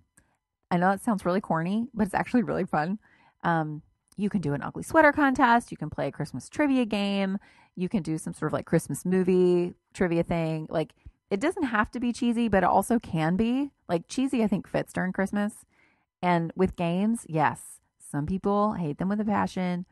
I 0.69 0.77
know 0.77 0.91
that 0.91 1.03
sounds 1.03 1.25
really 1.25 1.41
corny, 1.41 1.87
but 1.93 2.05
it's 2.05 2.13
actually 2.13 2.43
really 2.43 2.65
fun. 2.65 2.99
Um, 3.43 3.81
you 4.15 4.29
can 4.29 4.39
do 4.39 4.53
an 4.53 4.61
ugly 4.61 4.83
sweater 4.83 5.11
contest. 5.11 5.71
You 5.71 5.77
can 5.77 5.89
play 5.89 6.07
a 6.07 6.11
Christmas 6.11 6.47
trivia 6.47 6.85
game. 6.85 7.37
You 7.75 7.89
can 7.89 8.03
do 8.03 8.17
some 8.17 8.33
sort 8.33 8.49
of 8.49 8.53
like 8.53 8.65
Christmas 8.65 9.05
movie 9.05 9.73
trivia 9.93 10.23
thing. 10.23 10.67
Like 10.69 10.93
it 11.29 11.39
doesn't 11.39 11.63
have 11.63 11.91
to 11.91 11.99
be 11.99 12.13
cheesy, 12.13 12.47
but 12.47 12.63
it 12.63 12.69
also 12.69 12.99
can 12.99 13.35
be. 13.35 13.71
Like 13.89 14.07
cheesy, 14.07 14.43
I 14.43 14.47
think 14.47 14.67
fits 14.67 14.93
during 14.93 15.11
Christmas. 15.11 15.53
And 16.21 16.51
with 16.55 16.75
games, 16.75 17.25
yes, 17.27 17.79
some 17.99 18.25
people 18.25 18.73
hate 18.73 18.97
them 18.97 19.09
with 19.09 19.21
a 19.21 19.25
passion, 19.25 19.85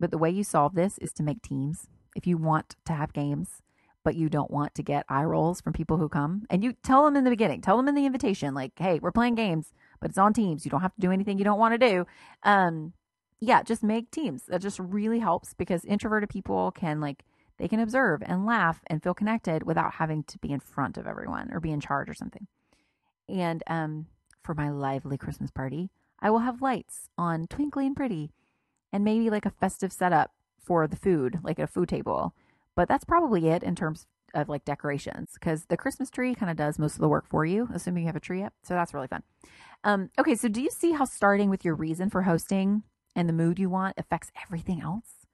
but 0.00 0.10
the 0.10 0.18
way 0.18 0.30
you 0.30 0.44
solve 0.44 0.74
this 0.74 0.98
is 0.98 1.12
to 1.14 1.22
make 1.22 1.42
teams. 1.42 1.86
If 2.14 2.26
you 2.26 2.38
want 2.38 2.76
to 2.86 2.94
have 2.94 3.12
games, 3.12 3.62
but 4.04 4.14
you 4.14 4.28
don't 4.28 4.50
want 4.50 4.74
to 4.76 4.82
get 4.82 5.04
eye 5.08 5.24
rolls 5.24 5.60
from 5.60 5.72
people 5.72 5.98
who 5.98 6.08
come, 6.08 6.46
and 6.48 6.62
you 6.62 6.72
tell 6.72 7.04
them 7.04 7.16
in 7.16 7.24
the 7.24 7.30
beginning, 7.30 7.60
tell 7.60 7.76
them 7.76 7.88
in 7.88 7.94
the 7.94 8.06
invitation, 8.06 8.54
like, 8.54 8.72
hey, 8.78 9.00
we're 9.00 9.10
playing 9.10 9.34
games, 9.34 9.72
but 10.00 10.10
it's 10.10 10.18
on 10.18 10.32
teams. 10.32 10.64
You 10.64 10.70
don't 10.70 10.80
have 10.80 10.94
to 10.94 11.00
do 11.00 11.10
anything 11.10 11.38
you 11.38 11.44
don't 11.44 11.58
want 11.58 11.78
to 11.78 11.88
do. 11.88 12.06
Um, 12.42 12.92
yeah, 13.40 13.62
just 13.62 13.82
make 13.82 14.10
teams. 14.10 14.44
That 14.46 14.62
just 14.62 14.78
really 14.78 15.18
helps 15.18 15.54
because 15.54 15.84
introverted 15.84 16.30
people 16.30 16.70
can 16.70 17.00
like 17.00 17.24
they 17.58 17.68
can 17.68 17.80
observe 17.80 18.22
and 18.24 18.46
laugh 18.46 18.80
and 18.86 19.02
feel 19.02 19.14
connected 19.14 19.62
without 19.62 19.94
having 19.94 20.22
to 20.24 20.38
be 20.38 20.52
in 20.52 20.60
front 20.60 20.98
of 20.98 21.06
everyone 21.06 21.50
or 21.52 21.60
be 21.60 21.72
in 21.72 21.80
charge 21.80 22.08
or 22.08 22.14
something. 22.14 22.46
And 23.28 23.62
um, 23.66 24.06
for 24.46 24.54
my 24.54 24.70
lively 24.70 25.18
Christmas 25.18 25.50
party, 25.50 25.90
I 26.20 26.30
will 26.30 26.38
have 26.38 26.62
lights 26.62 27.08
on 27.18 27.46
twinkly 27.48 27.86
and 27.86 27.96
pretty 27.96 28.30
and 28.92 29.04
maybe 29.04 29.28
like 29.28 29.44
a 29.44 29.50
festive 29.50 29.92
setup 29.92 30.32
for 30.58 30.86
the 30.86 30.96
food, 30.96 31.40
like 31.42 31.58
a 31.58 31.66
food 31.66 31.88
table. 31.88 32.34
But 32.74 32.88
that's 32.88 33.04
probably 33.04 33.48
it 33.48 33.62
in 33.62 33.74
terms 33.74 34.06
of 34.34 34.48
like 34.48 34.64
decorations 34.64 35.32
because 35.34 35.66
the 35.66 35.76
Christmas 35.76 36.10
tree 36.10 36.34
kind 36.34 36.50
of 36.50 36.56
does 36.56 36.78
most 36.78 36.94
of 36.94 37.00
the 37.00 37.08
work 37.08 37.26
for 37.28 37.44
you, 37.44 37.68
assuming 37.74 38.04
you 38.04 38.08
have 38.08 38.16
a 38.16 38.20
tree 38.20 38.42
up. 38.42 38.54
So 38.62 38.74
that's 38.74 38.94
really 38.94 39.08
fun. 39.08 39.22
Um, 39.84 40.10
okay, 40.18 40.34
so 40.34 40.48
do 40.48 40.62
you 40.62 40.70
see 40.70 40.92
how 40.92 41.04
starting 41.04 41.50
with 41.50 41.64
your 41.64 41.74
reason 41.74 42.08
for 42.10 42.22
hosting 42.22 42.84
and 43.14 43.28
the 43.28 43.32
mood 43.32 43.58
you 43.58 43.68
want 43.68 43.94
affects 43.98 44.30
everything 44.42 44.80
else? 44.80 45.26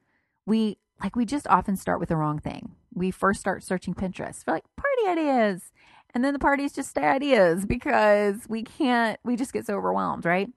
We 0.47 0.79
like 1.03 1.17
we 1.17 1.25
just 1.25 1.47
often 1.49 1.77
start 1.77 2.01
with 2.01 2.09
the 2.09 2.17
wrong 2.17 2.39
thing. 2.39 2.77
We 2.95 3.11
first 3.11 3.41
start 3.41 3.63
searching 3.63 3.95
Pinterest 3.95 4.45
for 4.45 4.53
like 4.53 4.65
party 4.77 5.21
ideas, 5.21 5.73
and 6.15 6.25
then 6.25 6.33
the 6.33 6.39
parties 6.39 6.73
just 6.73 6.91
stay 6.91 7.05
ideas 7.05 7.65
because 7.67 8.47
we 8.49 8.63
can't. 8.63 9.19
We 9.25 9.37
just 9.37 9.53
get 9.53 9.67
so 9.67 9.77
overwhelmed, 9.77 10.25
right? 10.25 10.49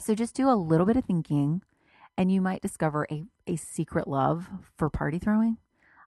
So 0.00 0.14
just 0.14 0.34
do 0.34 0.48
a 0.48 0.54
little 0.54 0.86
bit 0.86 0.96
of 0.96 1.04
thinking, 1.04 1.62
and 2.16 2.32
you 2.32 2.40
might 2.40 2.62
discover 2.62 3.06
a 3.10 3.24
a 3.46 3.56
secret 3.56 4.08
love 4.08 4.48
for 4.76 4.88
party 4.90 5.18
throwing. 5.18 5.58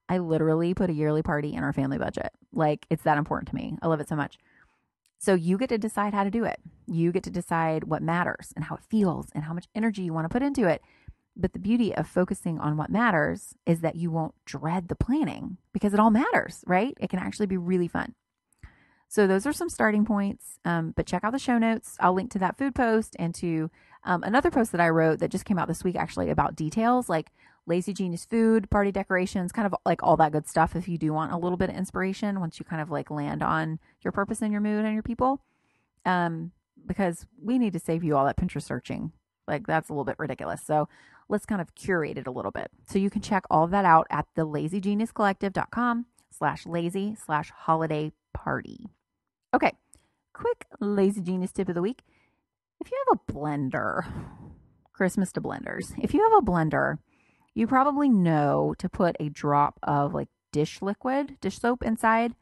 I 0.09 0.17
literally 0.17 0.73
put 0.73 0.89
a 0.89 0.93
yearly 0.93 1.21
party 1.21 1.53
in 1.53 1.63
our 1.63 1.73
family 1.73 1.97
budget. 1.97 2.31
Like 2.51 2.85
it's 2.89 3.03
that 3.03 3.17
important 3.17 3.49
to 3.49 3.55
me. 3.55 3.77
I 3.81 3.87
love 3.87 3.99
it 3.99 4.09
so 4.09 4.15
much. 4.15 4.37
So 5.19 5.35
you 5.35 5.57
get 5.57 5.69
to 5.69 5.77
decide 5.77 6.13
how 6.13 6.25
to 6.25 6.31
do 6.31 6.43
it. 6.43 6.59
You 6.85 7.13
get 7.13 7.23
to 7.23 7.29
decide 7.29 7.85
what 7.85 8.01
matters 8.01 8.51
and 8.55 8.65
how 8.65 8.75
it 8.75 8.83
feels 8.89 9.27
and 9.33 9.45
how 9.45 9.53
much 9.53 9.67
energy 9.73 10.01
you 10.01 10.13
want 10.13 10.25
to 10.25 10.29
put 10.29 10.43
into 10.43 10.67
it. 10.67 10.81
But 11.35 11.53
the 11.53 11.59
beauty 11.59 11.95
of 11.95 12.07
focusing 12.07 12.59
on 12.59 12.75
what 12.77 12.89
matters 12.89 13.55
is 13.65 13.79
that 13.79 13.95
you 13.95 14.11
won't 14.11 14.35
dread 14.45 14.89
the 14.89 14.95
planning 14.95 15.57
because 15.71 15.93
it 15.93 15.99
all 15.99 16.11
matters, 16.11 16.63
right? 16.67 16.95
It 16.99 17.09
can 17.09 17.19
actually 17.19 17.47
be 17.47 17.57
really 17.57 17.87
fun. 17.87 18.13
So 19.13 19.27
those 19.27 19.45
are 19.45 19.53
some 19.53 19.69
starting 19.69 20.05
points. 20.05 20.57
Um, 20.65 20.91
but 20.95 21.05
check 21.05 21.23
out 21.23 21.33
the 21.33 21.37
show 21.37 21.59
notes. 21.59 21.97
I'll 21.99 22.15
link 22.15 22.31
to 22.31 22.39
that 22.39 22.57
food 22.57 22.73
post 22.73 23.15
and 23.19 23.35
to 23.35 23.69
um, 24.05 24.23
another 24.23 24.49
post 24.49 24.71
that 24.71 24.81
I 24.81 24.89
wrote 24.89 25.19
that 25.19 25.29
just 25.29 25.45
came 25.45 25.59
out 25.59 25.67
this 25.67 25.83
week 25.83 25.95
actually 25.95 26.31
about 26.31 26.55
details 26.55 27.09
like 27.09 27.31
lazy 27.67 27.93
genius 27.93 28.25
food, 28.25 28.71
party 28.71 28.91
decorations, 28.91 29.51
kind 29.51 29.67
of 29.67 29.75
like 29.85 30.01
all 30.01 30.17
that 30.17 30.31
good 30.31 30.47
stuff. 30.47 30.75
If 30.75 30.87
you 30.87 30.97
do 30.97 31.13
want 31.13 31.31
a 31.31 31.37
little 31.37 31.59
bit 31.59 31.69
of 31.69 31.75
inspiration, 31.75 32.39
once 32.39 32.57
you 32.57 32.65
kind 32.65 32.81
of 32.81 32.89
like 32.89 33.11
land 33.11 33.43
on 33.43 33.77
your 34.01 34.11
purpose 34.11 34.41
and 34.41 34.51
your 34.51 34.61
mood 34.61 34.83
and 34.83 34.95
your 34.95 35.03
people, 35.03 35.41
um, 36.07 36.51
because 36.83 37.27
we 37.39 37.59
need 37.59 37.73
to 37.73 37.79
save 37.79 38.03
you 38.03 38.17
all 38.17 38.25
that 38.25 38.37
Pinterest 38.37 38.63
searching. 38.63 39.11
Like 39.47 39.67
that's 39.67 39.89
a 39.89 39.93
little 39.93 40.05
bit 40.05 40.17
ridiculous. 40.17 40.63
So 40.65 40.89
let's 41.29 41.45
kind 41.45 41.61
of 41.61 41.75
curate 41.75 42.17
it 42.17 42.25
a 42.25 42.31
little 42.31 42.49
bit. 42.49 42.71
So 42.89 42.97
you 42.97 43.11
can 43.11 43.21
check 43.21 43.43
all 43.51 43.63
of 43.63 43.69
that 43.69 43.85
out 43.85 44.07
at 44.09 44.25
the 44.33 44.47
lazygeniuscollective.com 44.47 46.07
slash 46.31 46.65
lazy 46.65 47.15
slash 47.23 47.51
holiday 47.51 48.11
party. 48.33 48.89
Okay, 49.53 49.73
quick 50.33 50.65
lazy 50.79 51.21
genius 51.21 51.51
tip 51.51 51.69
of 51.69 51.75
the 51.75 51.81
week. 51.81 52.01
If 52.81 52.89
you 52.91 53.03
have 53.07 53.19
a 53.19 53.31
blender, 53.31 54.01
Christmas 54.93 55.31
to 55.33 55.41
blenders, 55.41 55.93
if 56.01 56.13
you 56.13 56.23
have 56.23 56.41
a 56.41 56.45
blender, 56.45 56.97
you 57.53 57.67
probably 57.67 58.09
know 58.09 58.73
to 58.79 58.89
put 58.89 59.15
a 59.19 59.29
drop 59.29 59.79
of 59.83 60.13
like 60.13 60.29
dish 60.51 60.81
liquid, 60.81 61.37
dish 61.39 61.59
soap 61.59 61.83
inside, 61.83 62.33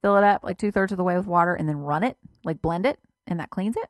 fill 0.00 0.16
it 0.16 0.22
up 0.22 0.44
like 0.44 0.56
two 0.56 0.70
thirds 0.70 0.92
of 0.92 0.98
the 0.98 1.04
way 1.04 1.16
with 1.16 1.26
water, 1.26 1.54
and 1.54 1.68
then 1.68 1.78
run 1.78 2.04
it, 2.04 2.18
like 2.44 2.62
blend 2.62 2.86
it, 2.86 3.00
and 3.26 3.40
that 3.40 3.50
cleans 3.50 3.76
it. 3.76 3.88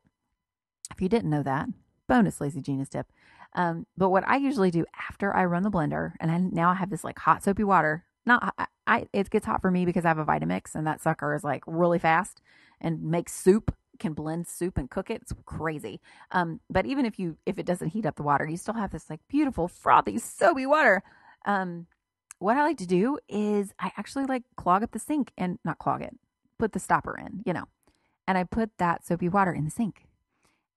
If 0.90 1.03
you 1.03 1.11
didn't 1.11 1.31
know 1.31 1.42
that, 1.42 1.68
bonus 2.09 2.40
lazy 2.40 2.62
genius 2.62 2.88
tip. 2.88 3.07
Um, 3.53 3.87
but 3.96 4.09
what 4.09 4.27
I 4.27 4.37
usually 4.37 4.70
do 4.70 4.87
after 5.09 5.37
I 5.37 5.44
run 5.44 5.64
the 5.64 5.70
blender, 5.70 6.12
and 6.18 6.31
I 6.31 6.38
now 6.38 6.70
I 6.70 6.74
have 6.74 6.88
this 6.88 7.05
like 7.05 7.18
hot 7.18 7.42
soapy 7.42 7.64
water. 7.64 8.05
Not 8.26 8.54
I, 8.58 8.66
I 8.87 9.06
it 9.12 9.30
gets 9.30 9.46
hot 9.46 9.60
for 9.60 9.70
me 9.70 9.84
because 9.84 10.04
I 10.04 10.08
have 10.08 10.18
a 10.18 10.24
Vitamix, 10.24 10.74
and 10.74 10.87
that 10.87 11.00
sucker 11.00 11.34
is 11.34 11.44
like 11.44 11.62
really 11.66 11.98
fast 11.98 12.40
and 12.80 13.02
makes 13.02 13.32
soup 13.34 13.74
can 13.98 14.12
blend 14.12 14.46
soup 14.46 14.78
and 14.78 14.90
cook 14.90 15.10
it. 15.10 15.22
It's 15.22 15.32
crazy. 15.44 16.00
Um, 16.30 16.60
but 16.68 16.87
even 16.87 17.04
if 17.06 17.18
you 17.18 17.37
if 17.46 17.58
it 17.58 17.66
doesn't 17.66 17.90
heat 17.90 18.06
up 18.06 18.16
the 18.16 18.22
water, 18.22 18.46
you 18.46 18.56
still 18.56 18.74
have 18.74 18.90
this 18.90 19.10
like 19.10 19.20
beautiful 19.28 19.68
frothy 19.68 20.18
soapy 20.18 20.66
water. 20.66 21.02
Um, 21.44 21.87
what 22.38 22.56
I 22.56 22.62
like 22.62 22.78
to 22.78 22.87
do 22.87 23.18
is 23.28 23.72
I 23.78 23.92
actually 23.96 24.26
like 24.26 24.42
clog 24.56 24.82
up 24.82 24.92
the 24.92 24.98
sink 24.98 25.32
and 25.38 25.58
not 25.64 25.78
clog 25.78 26.02
it, 26.02 26.16
put 26.58 26.72
the 26.72 26.80
stopper 26.80 27.16
in, 27.16 27.42
you 27.46 27.52
know, 27.52 27.64
and 28.26 28.37
I 28.37 28.44
put 28.44 28.70
that 28.78 29.06
soapy 29.06 29.28
water 29.28 29.52
in 29.52 29.64
the 29.64 29.70
sink, 29.70 30.06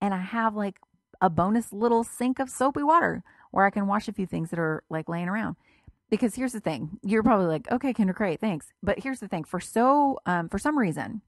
and 0.02 0.14
I 0.14 0.20
have 0.20 0.56
like 0.56 0.80
a 1.20 1.30
bonus 1.30 1.74
little 1.74 2.04
sink 2.04 2.40
of 2.40 2.50
soapy 2.50 2.84
water 2.84 3.24
where 3.52 3.66
I 3.66 3.72
can 3.72 3.88
wash 3.88 4.08
a 4.08 4.14
few 4.14 4.28
things 4.28 4.52
that 4.52 4.60
are 4.60 4.84
like 4.90 5.10
laying 5.10 5.28
around. 5.28 5.56
Because 6.10 6.36
here's 6.36 6.54
the 6.54 6.62
thing, 6.62 7.00
you're 7.04 7.24
probably 7.24 7.48
like, 7.48 7.70
okay, 7.70 7.94
Kendra, 7.94 8.16
great, 8.16 8.40
thanks. 8.40 8.72
But 8.82 9.00
here's 9.00 9.20
the 9.20 9.28
thing, 9.28 9.44
for 9.44 9.60
so 9.60 10.20
um, 10.26 10.48
for 10.48 10.58
some 10.58 10.80
reason, 10.80 11.22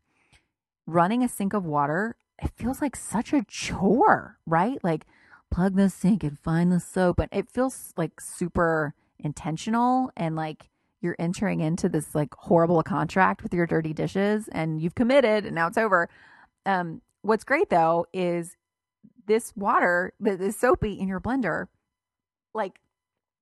running 0.85 1.23
a 1.23 1.27
sink 1.27 1.53
of 1.53 1.65
water, 1.65 2.15
it 2.41 2.51
feels 2.55 2.81
like 2.81 2.95
such 2.95 3.33
a 3.33 3.43
chore, 3.47 4.37
right? 4.45 4.81
Like 4.83 5.05
plug 5.51 5.75
the 5.75 5.89
sink 5.89 6.23
and 6.23 6.39
find 6.39 6.71
the 6.71 6.79
soap, 6.79 7.19
and 7.19 7.29
it 7.33 7.49
feels 7.49 7.93
like 7.97 8.21
super 8.21 8.93
intentional 9.19 10.11
and 10.15 10.35
like 10.35 10.69
you're 11.01 11.15
entering 11.19 11.59
into 11.59 11.89
this 11.89 12.15
like 12.15 12.33
horrible 12.35 12.81
contract 12.83 13.43
with 13.43 13.53
your 13.53 13.65
dirty 13.65 13.93
dishes 13.93 14.47
and 14.51 14.81
you've 14.81 14.95
committed 14.95 15.45
and 15.45 15.55
now 15.55 15.67
it's 15.67 15.77
over. 15.77 16.09
Um, 16.65 17.01
what's 17.21 17.43
great 17.43 17.69
though 17.69 18.05
is 18.13 18.55
this 19.25 19.53
water 19.55 20.13
that 20.19 20.41
is 20.41 20.57
soapy 20.57 20.93
in 20.93 21.07
your 21.07 21.19
blender, 21.19 21.67
like 22.53 22.79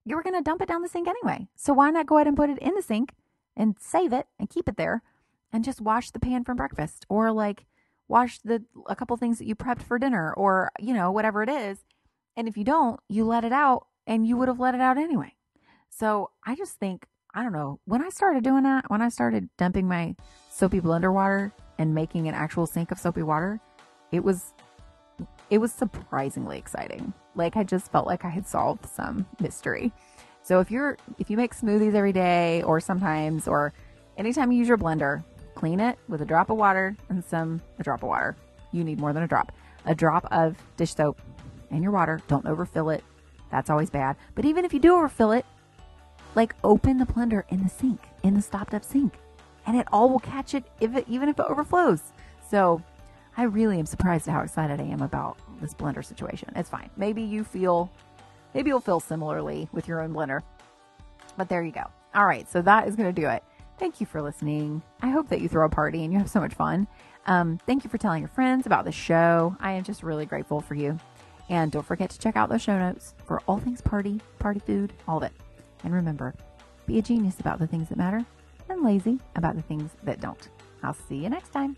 you 0.07 0.15
were 0.15 0.23
going 0.23 0.35
to 0.35 0.41
dump 0.41 0.61
it 0.61 0.67
down 0.67 0.81
the 0.81 0.87
sink 0.87 1.07
anyway. 1.07 1.47
So 1.55 1.73
why 1.73 1.91
not 1.91 2.07
go 2.07 2.15
ahead 2.15 2.27
and 2.27 2.37
put 2.37 2.49
it 2.49 2.57
in 2.59 2.73
the 2.75 2.81
sink 2.81 3.13
and 3.55 3.75
save 3.79 4.13
it 4.13 4.27
and 4.39 4.49
keep 4.49 4.69
it 4.69 4.77
there 4.77 5.03
and 5.51 5.63
just 5.63 5.81
wash 5.81 6.11
the 6.11 6.19
pan 6.19 6.45
from 6.45 6.55
breakfast 6.55 7.05
or 7.09 7.31
like 7.31 7.65
wash 8.07 8.39
the 8.39 8.63
a 8.87 8.95
couple 8.95 9.17
things 9.17 9.37
that 9.37 9.47
you 9.47 9.55
prepped 9.55 9.81
for 9.81 9.99
dinner 9.99 10.33
or 10.33 10.71
you 10.79 10.93
know 10.93 11.11
whatever 11.11 11.43
it 11.43 11.49
is. 11.49 11.79
And 12.37 12.47
if 12.47 12.55
you 12.55 12.63
don't, 12.63 12.99
you 13.09 13.25
let 13.25 13.43
it 13.43 13.51
out 13.51 13.87
and 14.05 14.25
you 14.25 14.37
would 14.37 14.47
have 14.47 14.59
let 14.59 14.75
it 14.75 14.81
out 14.81 14.97
anyway. 14.97 15.33
So 15.89 16.31
I 16.45 16.55
just 16.55 16.79
think 16.79 17.05
I 17.33 17.43
don't 17.43 17.53
know, 17.53 17.79
when 17.85 18.01
I 18.01 18.09
started 18.09 18.43
doing 18.43 18.63
that, 18.63 18.89
when 18.89 19.01
I 19.01 19.09
started 19.09 19.49
dumping 19.57 19.87
my 19.87 20.15
soapy 20.49 20.79
blender 20.79 21.13
water 21.13 21.51
and 21.77 21.93
making 21.93 22.27
an 22.27 22.33
actual 22.33 22.65
sink 22.65 22.91
of 22.91 22.97
soapy 22.97 23.21
water, 23.21 23.59
it 24.11 24.23
was 24.23 24.53
it 25.49 25.57
was 25.57 25.71
surprisingly 25.71 26.57
exciting. 26.57 27.13
Like 27.37 27.55
I 27.55 27.63
just 27.63 27.91
felt 27.91 28.07
like 28.07 28.25
I 28.25 28.29
had 28.29 28.47
solved 28.47 28.85
some 28.87 29.25
mystery. 29.39 29.93
So 30.41 30.59
if 30.59 30.71
you're 30.71 30.97
if 31.19 31.29
you 31.29 31.37
make 31.37 31.55
smoothies 31.55 31.93
every 31.93 32.13
day 32.13 32.63
or 32.63 32.79
sometimes 32.79 33.47
or 33.47 33.73
anytime 34.17 34.51
you 34.51 34.59
use 34.59 34.67
your 34.67 34.77
blender, 34.77 35.23
clean 35.55 35.79
it 35.79 35.97
with 36.07 36.21
a 36.21 36.25
drop 36.25 36.49
of 36.49 36.57
water 36.57 36.95
and 37.09 37.23
some 37.23 37.61
a 37.79 37.83
drop 37.83 38.01
of 38.01 38.09
water. 38.09 38.35
You 38.71 38.83
need 38.83 38.99
more 38.99 39.13
than 39.13 39.23
a 39.23 39.27
drop. 39.27 39.51
A 39.85 39.95
drop 39.95 40.25
of 40.31 40.57
dish 40.75 40.95
soap 40.95 41.21
and 41.69 41.83
your 41.83 41.91
water. 41.91 42.21
Don't 42.27 42.45
overfill 42.45 42.89
it. 42.89 43.03
That's 43.51 43.69
always 43.69 43.89
bad. 43.89 44.17
But 44.35 44.45
even 44.45 44.65
if 44.65 44.73
you 44.73 44.79
do 44.79 44.95
overfill 44.95 45.31
it, 45.31 45.45
like 46.35 46.55
open 46.63 46.97
the 46.97 47.05
blender 47.05 47.43
in 47.49 47.63
the 47.63 47.69
sink, 47.69 48.01
in 48.23 48.33
the 48.33 48.41
stopped 48.41 48.73
up 48.73 48.83
sink, 48.83 49.17
and 49.65 49.77
it 49.77 49.87
all 49.91 50.09
will 50.09 50.19
catch 50.19 50.53
it 50.53 50.63
if 50.79 50.95
it 50.95 51.05
even 51.07 51.29
if 51.29 51.39
it 51.39 51.45
overflows. 51.47 52.01
So 52.49 52.81
I 53.35 53.43
really 53.43 53.79
am 53.79 53.85
surprised 53.85 54.27
at 54.27 54.33
how 54.33 54.41
excited 54.41 54.79
I 54.79 54.85
am 54.85 55.01
about 55.01 55.37
this 55.61 55.73
blender 55.73 56.03
situation. 56.03 56.51
It's 56.55 56.69
fine. 56.69 56.89
Maybe 56.97 57.21
you 57.21 57.43
feel, 57.43 57.91
maybe 58.53 58.69
you'll 58.69 58.79
feel 58.79 58.99
similarly 58.99 59.67
with 59.71 59.87
your 59.87 60.01
own 60.01 60.13
blender. 60.13 60.41
But 61.37 61.49
there 61.49 61.63
you 61.63 61.71
go. 61.71 61.85
All 62.15 62.25
right. 62.25 62.49
So 62.49 62.61
that 62.61 62.87
is 62.87 62.95
going 62.95 63.13
to 63.13 63.21
do 63.21 63.27
it. 63.27 63.43
Thank 63.79 63.99
you 63.99 64.07
for 64.07 64.21
listening. 64.21 64.81
I 65.01 65.09
hope 65.09 65.29
that 65.29 65.41
you 65.41 65.47
throw 65.47 65.65
a 65.65 65.69
party 65.69 66.03
and 66.03 66.11
you 66.11 66.19
have 66.19 66.29
so 66.29 66.39
much 66.39 66.53
fun. 66.53 66.87
Um, 67.27 67.59
thank 67.65 67.83
you 67.83 67.89
for 67.89 67.97
telling 67.97 68.21
your 68.21 68.29
friends 68.29 68.65
about 68.65 68.85
the 68.85 68.91
show. 68.91 69.55
I 69.59 69.73
am 69.73 69.83
just 69.83 70.01
really 70.01 70.25
grateful 70.25 70.61
for 70.61 70.73
you. 70.75 70.99
And 71.49 71.71
don't 71.71 71.85
forget 71.85 72.09
to 72.09 72.19
check 72.19 72.35
out 72.35 72.49
the 72.49 72.57
show 72.57 72.77
notes 72.77 73.13
for 73.25 73.41
all 73.47 73.59
things 73.59 73.81
party, 73.81 74.19
party 74.39 74.59
food, 74.59 74.93
all 75.07 75.17
of 75.17 75.23
it. 75.23 75.33
And 75.83 75.93
remember, 75.93 76.33
be 76.85 76.97
a 76.97 77.01
genius 77.01 77.39
about 77.39 77.59
the 77.59 77.67
things 77.67 77.89
that 77.89 77.97
matter 77.97 78.25
and 78.69 78.83
lazy 78.83 79.19
about 79.35 79.55
the 79.55 79.61
things 79.61 79.91
that 80.03 80.19
don't. 80.19 80.49
I'll 80.83 80.93
see 80.93 81.17
you 81.17 81.29
next 81.29 81.49
time. 81.49 81.77